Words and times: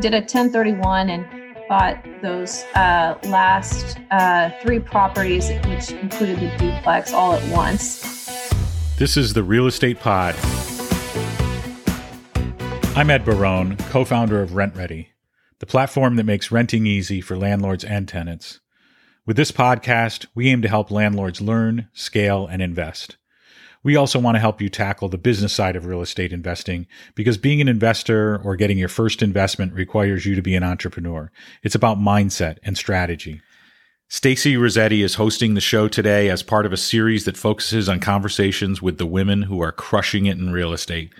Did 0.00 0.14
a 0.14 0.20
1031 0.20 1.10
and 1.10 1.42
bought 1.68 2.04
those 2.22 2.64
uh, 2.74 3.16
last 3.24 3.98
uh, 4.10 4.50
three 4.60 4.78
properties, 4.78 5.48
which 5.66 5.92
included 5.92 6.40
the 6.40 6.50
duplex, 6.58 7.12
all 7.12 7.34
at 7.34 7.52
once. 7.52 8.00
This 8.98 9.16
is 9.16 9.32
the 9.32 9.42
Real 9.42 9.66
Estate 9.66 10.00
Pod. 10.00 10.34
I'm 12.94 13.10
Ed 13.10 13.24
Barone, 13.24 13.76
co 13.88 14.04
founder 14.04 14.42
of 14.42 14.50
RentRedi, 14.50 15.08
the 15.60 15.66
platform 15.66 16.16
that 16.16 16.24
makes 16.24 16.52
renting 16.52 16.86
easy 16.86 17.20
for 17.20 17.36
landlords 17.36 17.84
and 17.84 18.06
tenants. 18.06 18.60
With 19.24 19.36
this 19.36 19.50
podcast, 19.52 20.26
we 20.34 20.48
aim 20.48 20.62
to 20.62 20.68
help 20.68 20.90
landlords 20.90 21.40
learn, 21.40 21.88
scale, 21.92 22.46
and 22.46 22.60
invest. 22.60 23.16
We 23.84 23.96
also 23.96 24.20
want 24.20 24.36
to 24.36 24.40
help 24.40 24.60
you 24.60 24.68
tackle 24.68 25.08
the 25.08 25.18
business 25.18 25.52
side 25.52 25.74
of 25.74 25.86
real 25.86 26.02
estate 26.02 26.32
investing 26.32 26.86
because 27.14 27.36
being 27.36 27.60
an 27.60 27.68
investor 27.68 28.40
or 28.44 28.54
getting 28.54 28.78
your 28.78 28.88
first 28.88 29.22
investment 29.22 29.72
requires 29.72 30.24
you 30.24 30.36
to 30.36 30.42
be 30.42 30.54
an 30.54 30.62
entrepreneur. 30.62 31.32
It's 31.62 31.74
about 31.74 31.98
mindset 31.98 32.58
and 32.62 32.78
strategy. 32.78 33.40
Stacy 34.08 34.56
Rossetti 34.56 35.02
is 35.02 35.14
hosting 35.14 35.54
the 35.54 35.60
show 35.60 35.88
today 35.88 36.28
as 36.28 36.42
part 36.42 36.66
of 36.66 36.72
a 36.72 36.76
series 36.76 37.24
that 37.24 37.36
focuses 37.36 37.88
on 37.88 37.98
conversations 37.98 38.82
with 38.82 38.98
the 38.98 39.06
women 39.06 39.42
who 39.42 39.60
are 39.62 39.72
crushing 39.72 40.26
it 40.26 40.36
in 40.36 40.52
real 40.52 40.72
estate. 40.72 41.12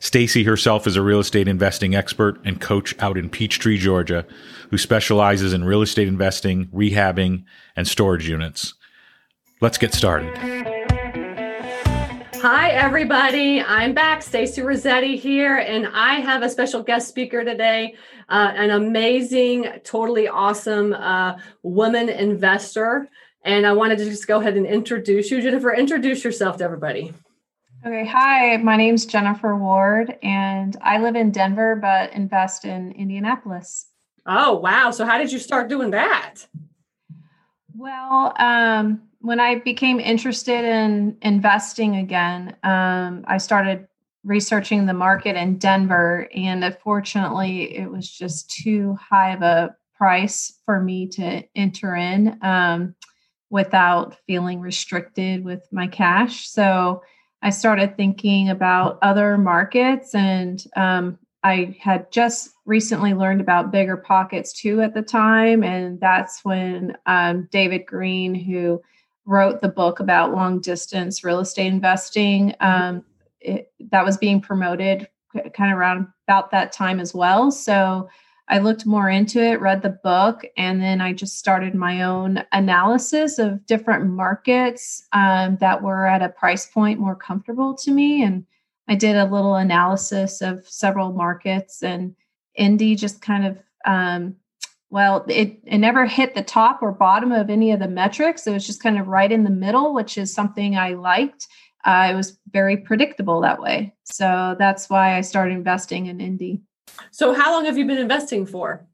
Stacy 0.00 0.42
herself 0.42 0.86
is 0.86 0.96
a 0.96 1.02
real 1.02 1.20
estate 1.20 1.48
investing 1.48 1.94
expert 1.94 2.38
and 2.44 2.60
coach 2.60 2.94
out 2.98 3.16
in 3.16 3.30
Peachtree, 3.30 3.78
Georgia, 3.78 4.26
who 4.68 4.76
specializes 4.76 5.52
in 5.52 5.64
real 5.64 5.80
estate 5.80 6.08
investing, 6.08 6.66
rehabbing, 6.66 7.44
and 7.76 7.88
storage 7.88 8.28
units. 8.28 8.74
Let's 9.60 9.78
get 9.78 9.94
started. 9.94 10.73
Hi, 12.46 12.72
everybody. 12.72 13.62
I'm 13.62 13.94
back. 13.94 14.20
Stacy 14.20 14.60
Rossetti 14.60 15.16
here, 15.16 15.56
and 15.56 15.86
I 15.86 16.16
have 16.16 16.42
a 16.42 16.50
special 16.50 16.82
guest 16.82 17.08
speaker 17.08 17.42
today, 17.42 17.94
uh, 18.28 18.52
an 18.54 18.68
amazing, 18.68 19.80
totally 19.82 20.28
awesome 20.28 20.92
uh, 20.92 21.38
woman 21.62 22.10
investor. 22.10 23.08
And 23.46 23.66
I 23.66 23.72
wanted 23.72 23.96
to 23.96 24.04
just 24.04 24.26
go 24.26 24.40
ahead 24.40 24.58
and 24.58 24.66
introduce 24.66 25.30
you. 25.30 25.40
Jennifer, 25.40 25.72
introduce 25.72 26.22
yourself 26.22 26.58
to 26.58 26.64
everybody. 26.64 27.14
Okay. 27.86 28.04
Hi, 28.04 28.58
my 28.58 28.76
name's 28.76 29.06
Jennifer 29.06 29.56
Ward, 29.56 30.18
and 30.22 30.76
I 30.82 30.98
live 30.98 31.16
in 31.16 31.30
Denver, 31.30 31.76
but 31.76 32.12
invest 32.12 32.66
in 32.66 32.92
Indianapolis. 32.92 33.86
Oh, 34.26 34.58
wow. 34.58 34.90
So, 34.90 35.06
how 35.06 35.16
did 35.16 35.32
you 35.32 35.38
start 35.38 35.70
doing 35.70 35.92
that? 35.92 36.46
Well, 37.74 38.34
um, 38.38 39.08
when 39.24 39.40
I 39.40 39.54
became 39.54 40.00
interested 40.00 40.66
in 40.66 41.16
investing 41.22 41.96
again, 41.96 42.54
um, 42.62 43.24
I 43.26 43.38
started 43.38 43.88
researching 44.22 44.84
the 44.84 44.92
market 44.92 45.34
in 45.34 45.56
Denver, 45.56 46.28
and 46.34 46.62
unfortunately, 46.62 47.74
it 47.74 47.90
was 47.90 48.06
just 48.10 48.50
too 48.50 48.98
high 49.00 49.32
of 49.32 49.40
a 49.40 49.74
price 49.96 50.60
for 50.66 50.78
me 50.78 51.06
to 51.08 51.42
enter 51.56 51.96
in 51.96 52.38
um, 52.42 52.94
without 53.48 54.18
feeling 54.26 54.60
restricted 54.60 55.42
with 55.42 55.66
my 55.72 55.86
cash. 55.86 56.46
So 56.46 57.02
I 57.40 57.48
started 57.48 57.96
thinking 57.96 58.50
about 58.50 58.98
other 59.00 59.38
markets, 59.38 60.14
and 60.14 60.62
um, 60.76 61.18
I 61.42 61.74
had 61.80 62.12
just 62.12 62.50
recently 62.66 63.14
learned 63.14 63.40
about 63.40 63.72
BiggerPockets 63.72 64.54
too 64.54 64.82
at 64.82 64.92
the 64.92 65.00
time, 65.00 65.64
and 65.64 65.98
that's 65.98 66.44
when 66.44 66.94
um, 67.06 67.48
David 67.50 67.86
Greene, 67.86 68.34
who 68.34 68.82
wrote 69.26 69.60
the 69.60 69.68
book 69.68 70.00
about 70.00 70.34
long 70.34 70.60
distance 70.60 71.24
real 71.24 71.40
estate 71.40 71.66
investing. 71.66 72.54
Um, 72.60 73.04
it, 73.40 73.72
that 73.90 74.04
was 74.04 74.16
being 74.16 74.40
promoted 74.40 75.08
kind 75.52 75.72
of 75.72 75.78
around 75.78 76.06
about 76.26 76.50
that 76.50 76.72
time 76.72 77.00
as 77.00 77.14
well. 77.14 77.50
So 77.50 78.08
I 78.48 78.58
looked 78.58 78.84
more 78.84 79.08
into 79.08 79.42
it, 79.42 79.60
read 79.60 79.82
the 79.82 79.98
book, 80.04 80.44
and 80.56 80.80
then 80.80 81.00
I 81.00 81.14
just 81.14 81.38
started 81.38 81.74
my 81.74 82.02
own 82.02 82.44
analysis 82.52 83.38
of 83.38 83.64
different 83.64 84.06
markets 84.06 85.06
um, 85.12 85.56
that 85.60 85.82
were 85.82 86.06
at 86.06 86.22
a 86.22 86.28
price 86.28 86.66
point 86.66 87.00
more 87.00 87.16
comfortable 87.16 87.74
to 87.76 87.90
me. 87.90 88.22
And 88.22 88.44
I 88.86 88.96
did 88.96 89.16
a 89.16 89.24
little 89.24 89.54
analysis 89.54 90.42
of 90.42 90.68
several 90.68 91.12
markets, 91.12 91.82
and 91.82 92.14
Indy 92.54 92.96
just 92.96 93.22
kind 93.22 93.46
of 93.46 93.58
um, 93.86 94.36
well, 94.90 95.24
it, 95.28 95.58
it 95.64 95.78
never 95.78 96.06
hit 96.06 96.34
the 96.34 96.42
top 96.42 96.82
or 96.82 96.92
bottom 96.92 97.32
of 97.32 97.50
any 97.50 97.72
of 97.72 97.80
the 97.80 97.88
metrics. 97.88 98.46
It 98.46 98.52
was 98.52 98.66
just 98.66 98.82
kind 98.82 98.98
of 98.98 99.08
right 99.08 99.30
in 99.30 99.44
the 99.44 99.50
middle, 99.50 99.94
which 99.94 100.16
is 100.16 100.32
something 100.32 100.76
I 100.76 100.90
liked. 100.90 101.48
Uh, 101.84 102.08
it 102.12 102.14
was 102.14 102.38
very 102.52 102.76
predictable 102.76 103.40
that 103.40 103.60
way. 103.60 103.94
So 104.04 104.56
that's 104.58 104.88
why 104.88 105.16
I 105.16 105.20
started 105.20 105.54
investing 105.54 106.06
in 106.06 106.20
Indy. 106.20 106.62
So, 107.10 107.34
how 107.34 107.52
long 107.52 107.64
have 107.64 107.76
you 107.76 107.86
been 107.86 107.98
investing 107.98 108.46
for? 108.46 108.86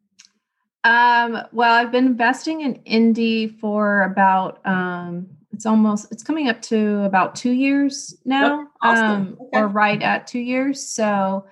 Um, 0.85 1.39
well, 1.53 1.73
I've 1.73 1.93
been 1.93 2.07
investing 2.07 2.63
in 2.63 2.77
Indy 2.87 3.47
for 3.47 4.03
about 4.03 4.67
um, 4.67 5.29
it's 5.53 5.67
almost 5.67 6.11
it's 6.11 6.23
coming 6.23 6.49
up 6.49 6.63
to 6.63 7.03
about 7.05 7.35
two 7.35 7.51
years 7.51 8.17
now, 8.25 8.69
awesome. 8.81 9.05
um, 9.05 9.39
okay. 9.41 9.59
or 9.59 9.69
right 9.69 10.01
at 10.03 10.27
two 10.27 10.39
years. 10.39 10.83
So 10.83 11.45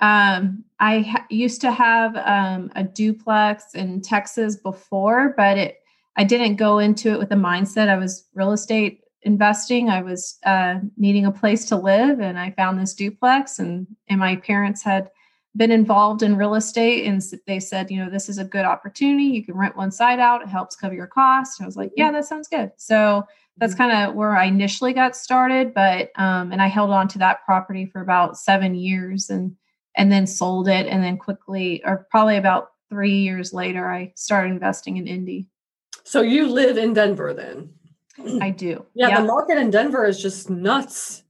um, 0.00 0.64
I 0.78 1.00
ha- 1.00 1.26
used 1.30 1.60
to 1.62 1.72
have 1.72 2.16
um, 2.16 2.70
a 2.76 2.84
duplex 2.84 3.74
in 3.74 4.02
Texas 4.02 4.56
before, 4.56 5.34
but 5.36 5.56
it 5.56 5.82
I 6.16 6.24
didn't 6.24 6.56
go 6.56 6.78
into 6.78 7.12
it 7.12 7.18
with 7.18 7.28
the 7.28 7.34
mindset 7.34 7.88
I 7.88 7.96
was 7.96 8.26
real 8.34 8.52
estate 8.52 9.00
investing. 9.22 9.90
I 9.90 10.02
was 10.02 10.38
uh, 10.44 10.76
needing 10.96 11.26
a 11.26 11.32
place 11.32 11.66
to 11.66 11.76
live, 11.76 12.20
and 12.20 12.38
I 12.38 12.52
found 12.52 12.78
this 12.78 12.94
duplex, 12.94 13.58
and 13.58 13.86
and 14.08 14.20
my 14.20 14.36
parents 14.36 14.82
had 14.82 15.10
been 15.56 15.70
involved 15.70 16.22
in 16.22 16.36
real 16.36 16.54
estate, 16.54 17.06
and 17.06 17.22
they 17.46 17.58
said, 17.58 17.90
you 17.90 18.02
know, 18.02 18.10
this 18.10 18.28
is 18.28 18.38
a 18.38 18.44
good 18.44 18.66
opportunity. 18.66 19.24
You 19.24 19.44
can 19.44 19.56
rent 19.56 19.76
one 19.76 19.90
side 19.90 20.20
out; 20.20 20.42
it 20.42 20.48
helps 20.48 20.76
cover 20.76 20.94
your 20.94 21.06
costs. 21.06 21.60
I 21.60 21.66
was 21.66 21.76
like, 21.76 21.92
yeah, 21.96 22.10
that 22.12 22.26
sounds 22.26 22.48
good. 22.48 22.72
So 22.76 23.24
that's 23.56 23.74
mm-hmm. 23.74 23.90
kind 23.90 24.10
of 24.10 24.14
where 24.14 24.36
I 24.36 24.44
initially 24.44 24.92
got 24.92 25.16
started, 25.16 25.72
but 25.72 26.10
um, 26.16 26.52
and 26.52 26.60
I 26.60 26.66
held 26.66 26.90
on 26.90 27.08
to 27.08 27.18
that 27.18 27.44
property 27.44 27.86
for 27.86 28.00
about 28.00 28.38
seven 28.38 28.74
years, 28.74 29.30
and 29.30 29.56
and 29.96 30.12
then 30.12 30.26
sold 30.26 30.68
it 30.68 30.86
and 30.86 31.02
then 31.02 31.16
quickly 31.16 31.82
or 31.84 32.06
probably 32.10 32.36
about 32.36 32.70
three 32.88 33.18
years 33.18 33.52
later 33.52 33.90
i 33.90 34.12
started 34.16 34.50
investing 34.52 34.96
in 34.96 35.06
indy. 35.06 35.48
So 36.04 36.20
you 36.20 36.48
live 36.48 36.76
in 36.76 36.92
denver 36.92 37.34
then? 37.34 37.70
I 38.40 38.50
do. 38.50 38.84
Yeah 38.94 39.08
yep. 39.08 39.18
the 39.18 39.24
market 39.24 39.58
in 39.58 39.70
denver 39.70 40.06
is 40.06 40.20
just 40.20 40.50
nuts. 40.50 41.24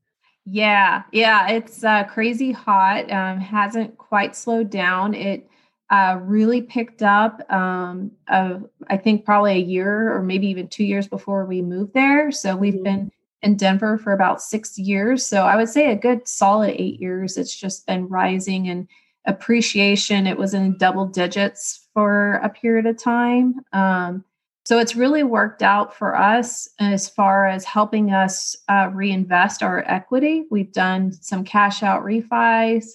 Yeah 0.44 1.02
yeah 1.12 1.48
it's 1.48 1.82
uh, 1.82 2.04
crazy 2.04 2.52
hot 2.52 3.10
um, 3.10 3.40
hasn't 3.40 3.96
quite 3.98 4.36
slowed 4.36 4.70
down. 4.70 5.14
It 5.14 5.48
uh, 5.90 6.18
really 6.22 6.62
picked 6.62 7.02
up 7.02 7.40
um, 7.52 8.10
uh, 8.26 8.58
i 8.88 8.96
think 8.96 9.24
probably 9.24 9.52
a 9.52 9.58
year 9.58 10.12
or 10.12 10.20
maybe 10.20 10.48
even 10.48 10.66
two 10.66 10.82
years 10.82 11.06
before 11.06 11.46
we 11.46 11.62
moved 11.62 11.94
there. 11.94 12.32
So 12.32 12.56
we've 12.56 12.74
mm-hmm. 12.74 12.82
been 12.82 13.12
in 13.42 13.56
Denver 13.56 13.98
for 13.98 14.12
about 14.12 14.42
six 14.42 14.78
years. 14.78 15.24
So 15.26 15.42
I 15.42 15.56
would 15.56 15.68
say 15.68 15.90
a 15.90 15.96
good 15.96 16.26
solid 16.26 16.74
eight 16.76 17.00
years. 17.00 17.36
It's 17.36 17.54
just 17.54 17.86
been 17.86 18.08
rising 18.08 18.68
and 18.68 18.88
appreciation. 19.26 20.26
It 20.26 20.38
was 20.38 20.54
in 20.54 20.78
double 20.78 21.06
digits 21.06 21.86
for 21.92 22.34
a 22.42 22.48
period 22.48 22.86
of 22.86 23.02
time. 23.02 23.60
Um, 23.72 24.24
so 24.64 24.78
it's 24.80 24.96
really 24.96 25.22
worked 25.22 25.62
out 25.62 25.94
for 25.94 26.16
us 26.16 26.68
as 26.80 27.08
far 27.08 27.46
as 27.46 27.64
helping 27.64 28.12
us 28.12 28.56
uh, 28.68 28.90
reinvest 28.92 29.62
our 29.62 29.84
equity. 29.86 30.44
We've 30.50 30.72
done 30.72 31.12
some 31.12 31.44
cash 31.44 31.84
out 31.84 32.02
refis. 32.02 32.86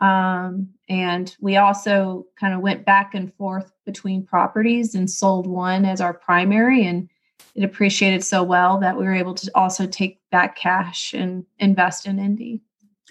Um, 0.00 0.70
and 0.88 1.36
we 1.40 1.56
also 1.56 2.26
kind 2.38 2.52
of 2.52 2.60
went 2.60 2.84
back 2.84 3.14
and 3.14 3.32
forth 3.34 3.70
between 3.86 4.26
properties 4.26 4.94
and 4.94 5.08
sold 5.08 5.46
one 5.46 5.84
as 5.84 6.00
our 6.00 6.14
primary 6.14 6.84
and 6.84 7.08
it 7.54 7.64
appreciated 7.64 8.24
so 8.24 8.42
well 8.42 8.78
that 8.80 8.96
we 8.96 9.04
were 9.04 9.14
able 9.14 9.34
to 9.34 9.50
also 9.54 9.86
take 9.86 10.20
that 10.32 10.56
cash 10.56 11.12
and 11.12 11.44
invest 11.58 12.06
in 12.06 12.18
Indy. 12.18 12.62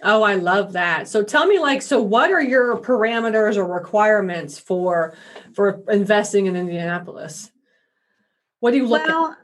Oh, 0.02 0.24
I 0.24 0.36
love 0.36 0.74
that. 0.74 1.08
So 1.08 1.24
tell 1.24 1.46
me 1.46 1.60
like 1.60 1.82
so 1.82 2.02
what 2.02 2.32
are 2.32 2.42
your 2.42 2.78
parameters 2.78 3.56
or 3.56 3.66
requirements 3.66 4.58
for 4.60 5.16
for 5.54 5.82
investing 5.90 6.48
in 6.48 6.56
Indianapolis? 6.56 7.52
What 8.60 8.72
do 8.72 8.78
you 8.78 8.88
look 8.88 9.06
well, 9.06 9.38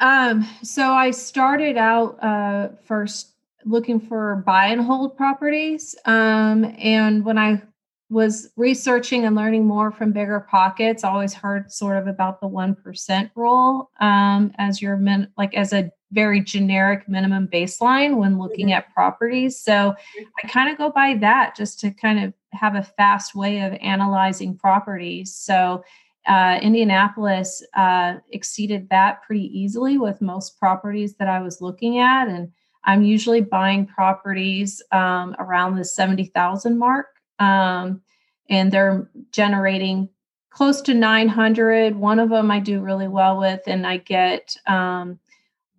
at? 0.00 0.30
Um, 0.30 0.48
so 0.62 0.92
I 0.92 1.10
started 1.10 1.76
out 1.76 2.22
uh, 2.22 2.68
first 2.84 3.34
looking 3.64 4.00
for 4.00 4.42
buy 4.46 4.66
and 4.66 4.80
hold 4.80 5.16
properties. 5.16 5.94
Um, 6.06 6.64
and 6.78 7.24
when 7.24 7.36
I 7.36 7.62
was 8.10 8.50
researching 8.56 9.24
and 9.24 9.36
learning 9.36 9.64
more 9.64 9.92
from 9.92 10.12
bigger 10.12 10.40
pockets 10.50 11.04
always 11.04 11.32
heard 11.32 11.70
sort 11.72 11.96
of 11.96 12.08
about 12.08 12.40
the 12.40 12.48
1% 12.48 13.30
rule 13.36 13.90
um, 14.00 14.52
as 14.58 14.82
your 14.82 14.96
min 14.96 15.28
like 15.38 15.54
as 15.54 15.72
a 15.72 15.90
very 16.12 16.40
generic 16.40 17.08
minimum 17.08 17.46
baseline 17.46 18.16
when 18.16 18.36
looking 18.36 18.66
mm-hmm. 18.66 18.78
at 18.78 18.92
properties 18.92 19.56
so 19.58 19.94
i 20.42 20.48
kind 20.48 20.70
of 20.70 20.76
go 20.76 20.90
by 20.90 21.14
that 21.14 21.54
just 21.56 21.78
to 21.78 21.90
kind 21.92 22.18
of 22.18 22.34
have 22.52 22.74
a 22.74 22.82
fast 22.82 23.36
way 23.36 23.60
of 23.60 23.72
analyzing 23.74 24.56
properties 24.56 25.32
so 25.32 25.82
uh, 26.26 26.58
indianapolis 26.60 27.62
uh, 27.74 28.14
exceeded 28.32 28.88
that 28.90 29.22
pretty 29.22 29.46
easily 29.56 29.98
with 29.98 30.20
most 30.20 30.58
properties 30.58 31.14
that 31.14 31.28
i 31.28 31.40
was 31.40 31.60
looking 31.60 32.00
at 32.00 32.26
and 32.26 32.50
I'm 32.84 33.02
usually 33.02 33.42
buying 33.42 33.86
properties 33.86 34.82
um, 34.90 35.36
around 35.38 35.76
the 35.76 35.84
70,000 35.84 36.78
mark. 36.78 37.19
Um, 37.40 38.02
and 38.48 38.70
they're 38.70 39.10
generating 39.32 40.08
close 40.50 40.82
to 40.82 40.94
900. 40.94 41.96
One 41.96 42.18
of 42.18 42.28
them 42.30 42.50
I 42.50 42.60
do 42.60 42.80
really 42.80 43.08
well 43.08 43.38
with, 43.38 43.62
and 43.66 43.86
I 43.86 43.96
get 43.98 44.56
um, 44.66 45.18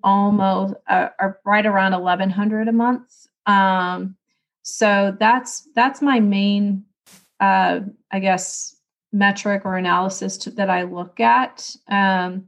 almost 0.03 0.75
uh, 0.87 1.09
right 1.45 1.65
around 1.65 1.91
1100 1.91 2.67
a 2.67 2.71
month. 2.71 3.27
Um, 3.45 4.15
so 4.63 5.15
that's 5.19 5.67
that's 5.75 6.01
my 6.01 6.19
main, 6.19 6.85
uh, 7.39 7.81
I 8.11 8.19
guess, 8.19 8.75
metric 9.11 9.63
or 9.65 9.75
analysis 9.75 10.37
to, 10.37 10.51
that 10.51 10.69
I 10.69 10.83
look 10.83 11.19
at. 11.19 11.75
Um, 11.89 12.47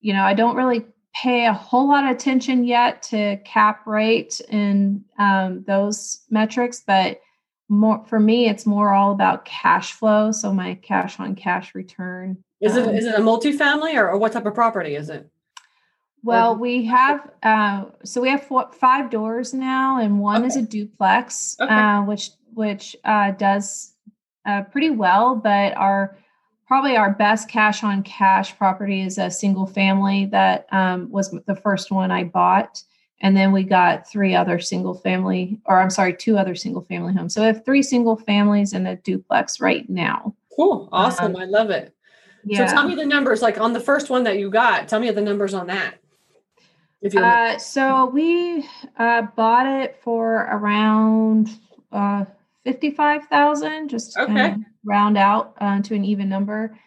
you 0.00 0.12
know, 0.12 0.22
I 0.22 0.34
don't 0.34 0.56
really 0.56 0.86
pay 1.14 1.46
a 1.46 1.52
whole 1.52 1.88
lot 1.88 2.04
of 2.04 2.10
attention 2.10 2.64
yet 2.64 3.02
to 3.02 3.36
cap 3.44 3.86
rate 3.86 4.40
and 4.50 5.04
um, 5.18 5.64
those 5.66 6.22
metrics, 6.28 6.82
but 6.84 7.20
more 7.68 8.04
for 8.06 8.20
me, 8.20 8.48
it's 8.48 8.66
more 8.66 8.92
all 8.92 9.12
about 9.12 9.44
cash 9.44 9.92
flow. 9.92 10.32
So 10.32 10.52
my 10.52 10.74
cash 10.74 11.18
on 11.18 11.34
cash 11.34 11.74
return. 11.74 12.42
Is 12.60 12.76
it 12.76 12.86
um, 12.86 12.94
is 12.94 13.06
it 13.06 13.14
a 13.14 13.18
multifamily 13.18 13.94
or, 13.94 14.10
or 14.10 14.18
what 14.18 14.32
type 14.32 14.46
of 14.46 14.54
property 14.54 14.96
is 14.96 15.10
it? 15.10 15.28
Well, 16.22 16.56
we 16.56 16.86
have 16.86 17.30
uh, 17.42 17.84
so 18.02 18.22
we 18.22 18.30
have 18.30 18.42
four, 18.42 18.70
five 18.72 19.10
doors 19.10 19.52
now, 19.52 19.98
and 19.98 20.20
one 20.20 20.38
okay. 20.38 20.46
is 20.46 20.56
a 20.56 20.62
duplex, 20.62 21.56
okay. 21.60 21.72
uh, 21.72 22.02
which 22.02 22.30
which 22.54 22.96
uh, 23.04 23.32
does 23.32 23.92
uh, 24.46 24.62
pretty 24.62 24.88
well. 24.88 25.36
But 25.36 25.76
our 25.76 26.16
probably 26.66 26.96
our 26.96 27.12
best 27.12 27.48
cash 27.50 27.84
on 27.84 28.02
cash 28.02 28.56
property 28.56 29.02
is 29.02 29.18
a 29.18 29.30
single 29.30 29.66
family 29.66 30.24
that 30.26 30.66
um, 30.72 31.10
was 31.10 31.30
the 31.46 31.56
first 31.56 31.90
one 31.90 32.10
I 32.10 32.24
bought, 32.24 32.82
and 33.20 33.36
then 33.36 33.52
we 33.52 33.62
got 33.62 34.08
three 34.08 34.34
other 34.34 34.58
single 34.60 34.94
family, 34.94 35.60
or 35.66 35.80
I'm 35.80 35.90
sorry, 35.90 36.14
two 36.14 36.36
other 36.36 36.54
single 36.54 36.82
family 36.82 37.12
homes. 37.14 37.34
So 37.34 37.40
we 37.40 37.46
have 37.46 37.64
three 37.64 37.82
single 37.82 38.16
families 38.16 38.72
and 38.72 38.86
a 38.86 38.96
duplex 38.96 39.60
right 39.60 39.88
now. 39.88 40.34
Cool, 40.54 40.88
awesome, 40.92 41.36
um, 41.36 41.42
I 41.42 41.44
love 41.44 41.70
it. 41.70 41.94
Yeah. 42.44 42.66
So 42.66 42.74
tell 42.74 42.88
me 42.88 42.94
the 42.94 43.06
numbers, 43.06 43.40
like 43.40 43.58
on 43.58 43.72
the 43.72 43.80
first 43.80 44.10
one 44.10 44.24
that 44.24 44.38
you 44.38 44.50
got. 44.50 44.88
Tell 44.88 45.00
me 45.00 45.10
the 45.10 45.20
numbers 45.20 45.54
on 45.54 45.66
that. 45.68 45.94
Uh, 47.16 47.58
so 47.58 48.06
we 48.06 48.66
uh, 48.98 49.22
bought 49.36 49.66
it 49.66 49.96
for 50.02 50.48
around 50.50 51.50
uh, 51.92 52.24
fifty-five 52.64 53.26
thousand, 53.26 53.88
just 53.88 54.16
okay. 54.16 54.56
round 54.84 55.18
out 55.18 55.54
uh, 55.60 55.82
to 55.82 55.94
an 55.94 56.02
even 56.04 56.30
number. 56.30 56.78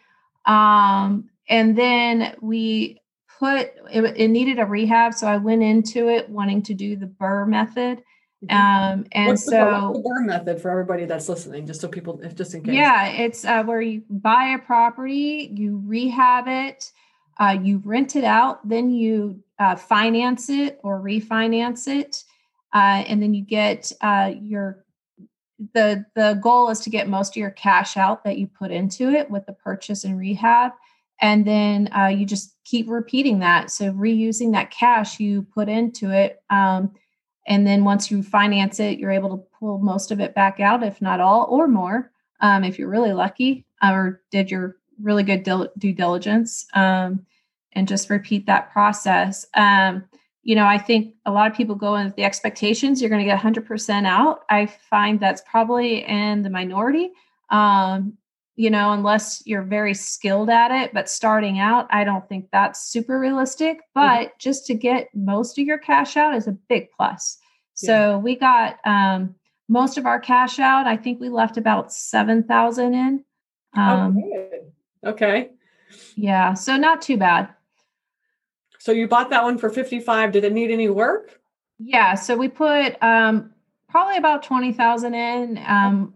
Um, 0.44 1.30
and 1.48 1.78
then 1.78 2.34
we 2.40 3.00
put 3.38 3.72
it, 3.90 4.16
it, 4.16 4.28
needed 4.28 4.58
a 4.58 4.66
rehab, 4.66 5.14
so 5.14 5.26
I 5.26 5.36
went 5.36 5.62
into 5.62 6.08
it 6.08 6.28
wanting 6.28 6.62
to 6.62 6.74
do 6.74 6.96
the 6.96 7.06
BRRRR 7.06 7.48
method. 7.48 8.02
Mm-hmm. 8.44 8.56
Um, 8.56 9.06
and 9.12 9.28
what's 9.28 9.44
so 9.44 9.92
the, 9.94 10.00
BRRRR 10.00 10.26
method 10.26 10.60
for 10.60 10.70
everybody 10.70 11.04
that's 11.04 11.28
listening, 11.28 11.66
just 11.66 11.80
so 11.80 11.88
people, 11.88 12.20
if 12.22 12.34
just 12.34 12.54
in 12.54 12.62
case. 12.62 12.74
Yeah, 12.74 13.08
it's 13.08 13.44
uh, 13.44 13.62
where 13.62 13.80
you 13.80 14.02
buy 14.10 14.54
a 14.56 14.58
property, 14.58 15.50
you 15.54 15.82
rehab 15.84 16.46
it, 16.48 16.90
uh, 17.38 17.56
you 17.60 17.80
rent 17.84 18.16
it 18.16 18.24
out, 18.24 18.66
then 18.68 18.90
you 18.90 19.42
uh, 19.58 19.76
finance 19.76 20.48
it 20.50 20.80
or 20.82 21.00
refinance 21.00 21.86
it, 21.86 22.24
uh, 22.74 23.04
and 23.06 23.22
then 23.22 23.34
you 23.34 23.42
get 23.42 23.92
uh, 24.00 24.32
your 24.40 24.84
the 25.74 26.04
the 26.14 26.38
goal 26.42 26.70
is 26.70 26.80
to 26.80 26.90
get 26.90 27.08
most 27.08 27.32
of 27.32 27.36
your 27.36 27.50
cash 27.50 27.96
out 27.96 28.24
that 28.24 28.38
you 28.38 28.46
put 28.46 28.70
into 28.70 29.10
it 29.10 29.30
with 29.30 29.46
the 29.46 29.52
purchase 29.52 30.04
and 30.04 30.18
rehab, 30.18 30.72
and 31.20 31.46
then 31.46 31.88
uh, 31.96 32.06
you 32.06 32.24
just 32.26 32.56
keep 32.64 32.88
repeating 32.88 33.40
that. 33.40 33.70
So 33.70 33.92
reusing 33.92 34.52
that 34.52 34.70
cash 34.70 35.18
you 35.18 35.42
put 35.42 35.68
into 35.68 36.10
it. 36.10 36.42
Um, 36.50 36.92
and 37.46 37.66
then 37.66 37.84
once 37.84 38.10
you 38.10 38.22
finance 38.22 38.78
it, 38.78 38.98
you're 38.98 39.10
able 39.10 39.36
to 39.36 39.44
pull 39.58 39.78
most 39.78 40.10
of 40.10 40.20
it 40.20 40.34
back 40.34 40.60
out, 40.60 40.82
if 40.82 41.00
not 41.00 41.20
all 41.20 41.46
or 41.50 41.66
more, 41.66 42.12
um, 42.40 42.62
if 42.62 42.78
you're 42.78 42.90
really 42.90 43.12
lucky 43.12 43.64
or 43.82 44.20
did 44.30 44.50
your 44.50 44.76
really 45.00 45.22
good 45.22 45.48
due 45.78 45.92
diligence. 45.92 46.66
Um, 46.74 47.24
and 47.72 47.86
just 47.86 48.10
repeat 48.10 48.46
that 48.46 48.72
process. 48.72 49.46
Um, 49.54 50.04
you 50.42 50.54
know, 50.54 50.64
I 50.64 50.78
think 50.78 51.14
a 51.26 51.30
lot 51.30 51.50
of 51.50 51.56
people 51.56 51.74
go 51.74 51.96
in 51.96 52.06
with 52.06 52.16
the 52.16 52.24
expectations 52.24 53.00
you're 53.00 53.10
going 53.10 53.24
to 53.24 53.30
get 53.30 53.38
100% 53.38 54.06
out. 54.06 54.44
I 54.50 54.66
find 54.66 55.20
that's 55.20 55.42
probably 55.42 56.04
in 56.06 56.42
the 56.42 56.50
minority. 56.50 57.10
Um, 57.50 58.16
you 58.58 58.70
know, 58.70 58.90
unless 58.90 59.40
you're 59.46 59.62
very 59.62 59.94
skilled 59.94 60.50
at 60.50 60.72
it, 60.72 60.92
but 60.92 61.08
starting 61.08 61.60
out, 61.60 61.86
I 61.90 62.02
don't 62.02 62.28
think 62.28 62.48
that's 62.50 62.90
super 62.90 63.16
realistic. 63.20 63.78
But 63.94 64.02
mm-hmm. 64.02 64.36
just 64.40 64.66
to 64.66 64.74
get 64.74 65.10
most 65.14 65.60
of 65.60 65.64
your 65.64 65.78
cash 65.78 66.16
out 66.16 66.34
is 66.34 66.48
a 66.48 66.52
big 66.68 66.88
plus. 66.90 67.38
So 67.74 67.92
yeah. 67.92 68.16
we 68.16 68.34
got 68.34 68.78
um, 68.84 69.36
most 69.68 69.96
of 69.96 70.06
our 70.06 70.18
cash 70.18 70.58
out. 70.58 70.88
I 70.88 70.96
think 70.96 71.20
we 71.20 71.28
left 71.28 71.56
about 71.56 71.92
7,000 71.92 72.94
in. 72.94 73.24
Um, 73.74 74.18
okay. 74.18 74.60
okay. 75.06 75.50
Yeah. 76.16 76.54
So 76.54 76.76
not 76.76 77.00
too 77.00 77.16
bad. 77.16 77.50
So 78.80 78.90
you 78.90 79.06
bought 79.06 79.30
that 79.30 79.44
one 79.44 79.58
for 79.58 79.70
55. 79.70 80.32
Did 80.32 80.42
it 80.42 80.52
need 80.52 80.72
any 80.72 80.88
work? 80.88 81.40
Yeah. 81.78 82.16
So 82.16 82.36
we 82.36 82.48
put 82.48 83.00
um, 83.04 83.52
probably 83.88 84.16
about 84.16 84.42
20,000 84.42 85.14
in 85.14 85.64
um, 85.64 86.14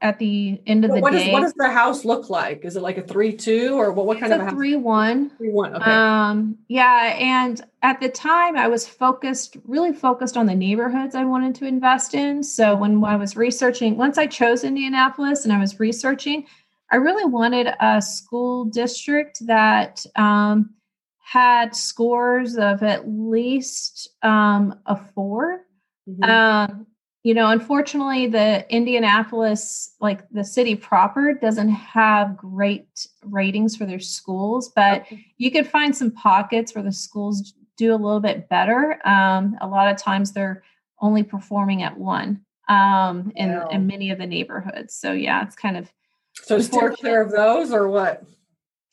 at 0.00 0.18
the 0.18 0.60
end 0.66 0.84
of 0.84 0.92
the 0.92 1.00
what 1.00 1.12
day. 1.12 1.28
Is, 1.28 1.32
what 1.32 1.40
does 1.40 1.54
the 1.54 1.70
house 1.70 2.04
look 2.04 2.28
like? 2.28 2.64
Is 2.64 2.76
it 2.76 2.82
like 2.82 2.98
a 2.98 3.02
three 3.02 3.32
two 3.32 3.78
or 3.78 3.92
what, 3.92 4.06
what 4.06 4.20
kind 4.20 4.32
of 4.32 4.46
a 4.46 4.50
three 4.50 4.76
one? 4.76 5.30
Three 5.38 5.50
one. 5.50 5.74
Okay. 5.74 5.90
Um, 5.90 6.58
yeah. 6.68 7.16
And 7.18 7.64
at 7.82 8.00
the 8.00 8.08
time 8.08 8.56
I 8.56 8.68
was 8.68 8.86
focused, 8.86 9.56
really 9.64 9.92
focused 9.92 10.36
on 10.36 10.46
the 10.46 10.54
neighborhoods 10.54 11.14
I 11.14 11.24
wanted 11.24 11.54
to 11.56 11.66
invest 11.66 12.14
in. 12.14 12.42
So 12.42 12.76
when 12.76 13.02
I 13.04 13.16
was 13.16 13.36
researching, 13.36 13.96
once 13.96 14.18
I 14.18 14.26
chose 14.26 14.62
Indianapolis 14.62 15.44
and 15.44 15.52
I 15.52 15.58
was 15.58 15.80
researching, 15.80 16.46
I 16.90 16.96
really 16.96 17.24
wanted 17.24 17.68
a 17.80 18.02
school 18.02 18.66
district 18.66 19.46
that 19.46 20.04
um, 20.16 20.74
had 21.18 21.74
scores 21.74 22.56
of 22.58 22.82
at 22.82 23.08
least 23.08 24.10
um, 24.22 24.78
a 24.84 24.96
4 25.14 25.64
mm-hmm. 26.06 26.24
um, 26.24 26.86
you 27.22 27.34
know, 27.34 27.50
unfortunately, 27.50 28.26
the 28.26 28.66
Indianapolis, 28.74 29.94
like 30.00 30.28
the 30.30 30.44
city 30.44 30.74
proper, 30.74 31.32
doesn't 31.32 31.68
have 31.68 32.36
great 32.36 33.06
ratings 33.24 33.76
for 33.76 33.86
their 33.86 34.00
schools, 34.00 34.72
but 34.74 35.02
okay. 35.02 35.24
you 35.38 35.50
could 35.52 35.66
find 35.66 35.94
some 35.94 36.10
pockets 36.10 36.74
where 36.74 36.82
the 36.82 36.92
schools 36.92 37.54
do 37.76 37.94
a 37.94 37.96
little 37.96 38.20
bit 38.20 38.48
better. 38.48 38.98
Um, 39.06 39.56
a 39.60 39.68
lot 39.68 39.88
of 39.88 39.96
times 39.96 40.32
they're 40.32 40.64
only 41.00 41.22
performing 41.22 41.82
at 41.84 41.96
one 41.96 42.40
um, 42.68 43.32
in, 43.36 43.50
wow. 43.50 43.68
in 43.68 43.86
many 43.86 44.10
of 44.10 44.18
the 44.18 44.26
neighborhoods. 44.26 44.94
So, 44.94 45.12
yeah, 45.12 45.44
it's 45.44 45.56
kind 45.56 45.76
of. 45.76 45.92
So, 46.34 46.60
steer 46.60 46.90
clear 46.92 47.22
of 47.22 47.30
those 47.30 47.72
or 47.72 47.88
what? 47.88 48.24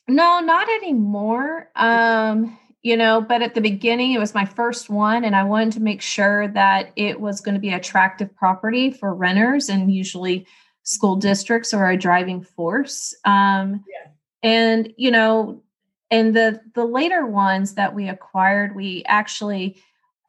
No, 0.06 0.40
not 0.40 0.68
anymore. 0.68 1.68
Um, 1.74 2.58
you 2.82 2.96
know, 2.96 3.20
but 3.20 3.42
at 3.42 3.54
the 3.54 3.60
beginning, 3.60 4.12
it 4.12 4.18
was 4.18 4.34
my 4.34 4.44
first 4.44 4.88
one, 4.88 5.24
and 5.24 5.36
I 5.36 5.44
wanted 5.44 5.72
to 5.74 5.80
make 5.80 6.00
sure 6.00 6.48
that 6.48 6.92
it 6.96 7.20
was 7.20 7.40
going 7.40 7.54
to 7.54 7.60
be 7.60 7.72
attractive 7.72 8.34
property 8.34 8.90
for 8.90 9.14
renters, 9.14 9.68
and 9.68 9.92
usually 9.92 10.46
school 10.82 11.16
districts 11.16 11.74
are 11.74 11.90
a 11.90 11.96
driving 11.96 12.42
force. 12.42 13.14
Um, 13.24 13.84
yeah. 13.88 14.10
And 14.42 14.92
you 14.96 15.10
know, 15.10 15.62
and 16.10 16.34
the 16.34 16.60
the 16.74 16.84
later 16.84 17.26
ones 17.26 17.74
that 17.74 17.94
we 17.94 18.08
acquired, 18.08 18.74
we 18.74 19.04
actually 19.06 19.76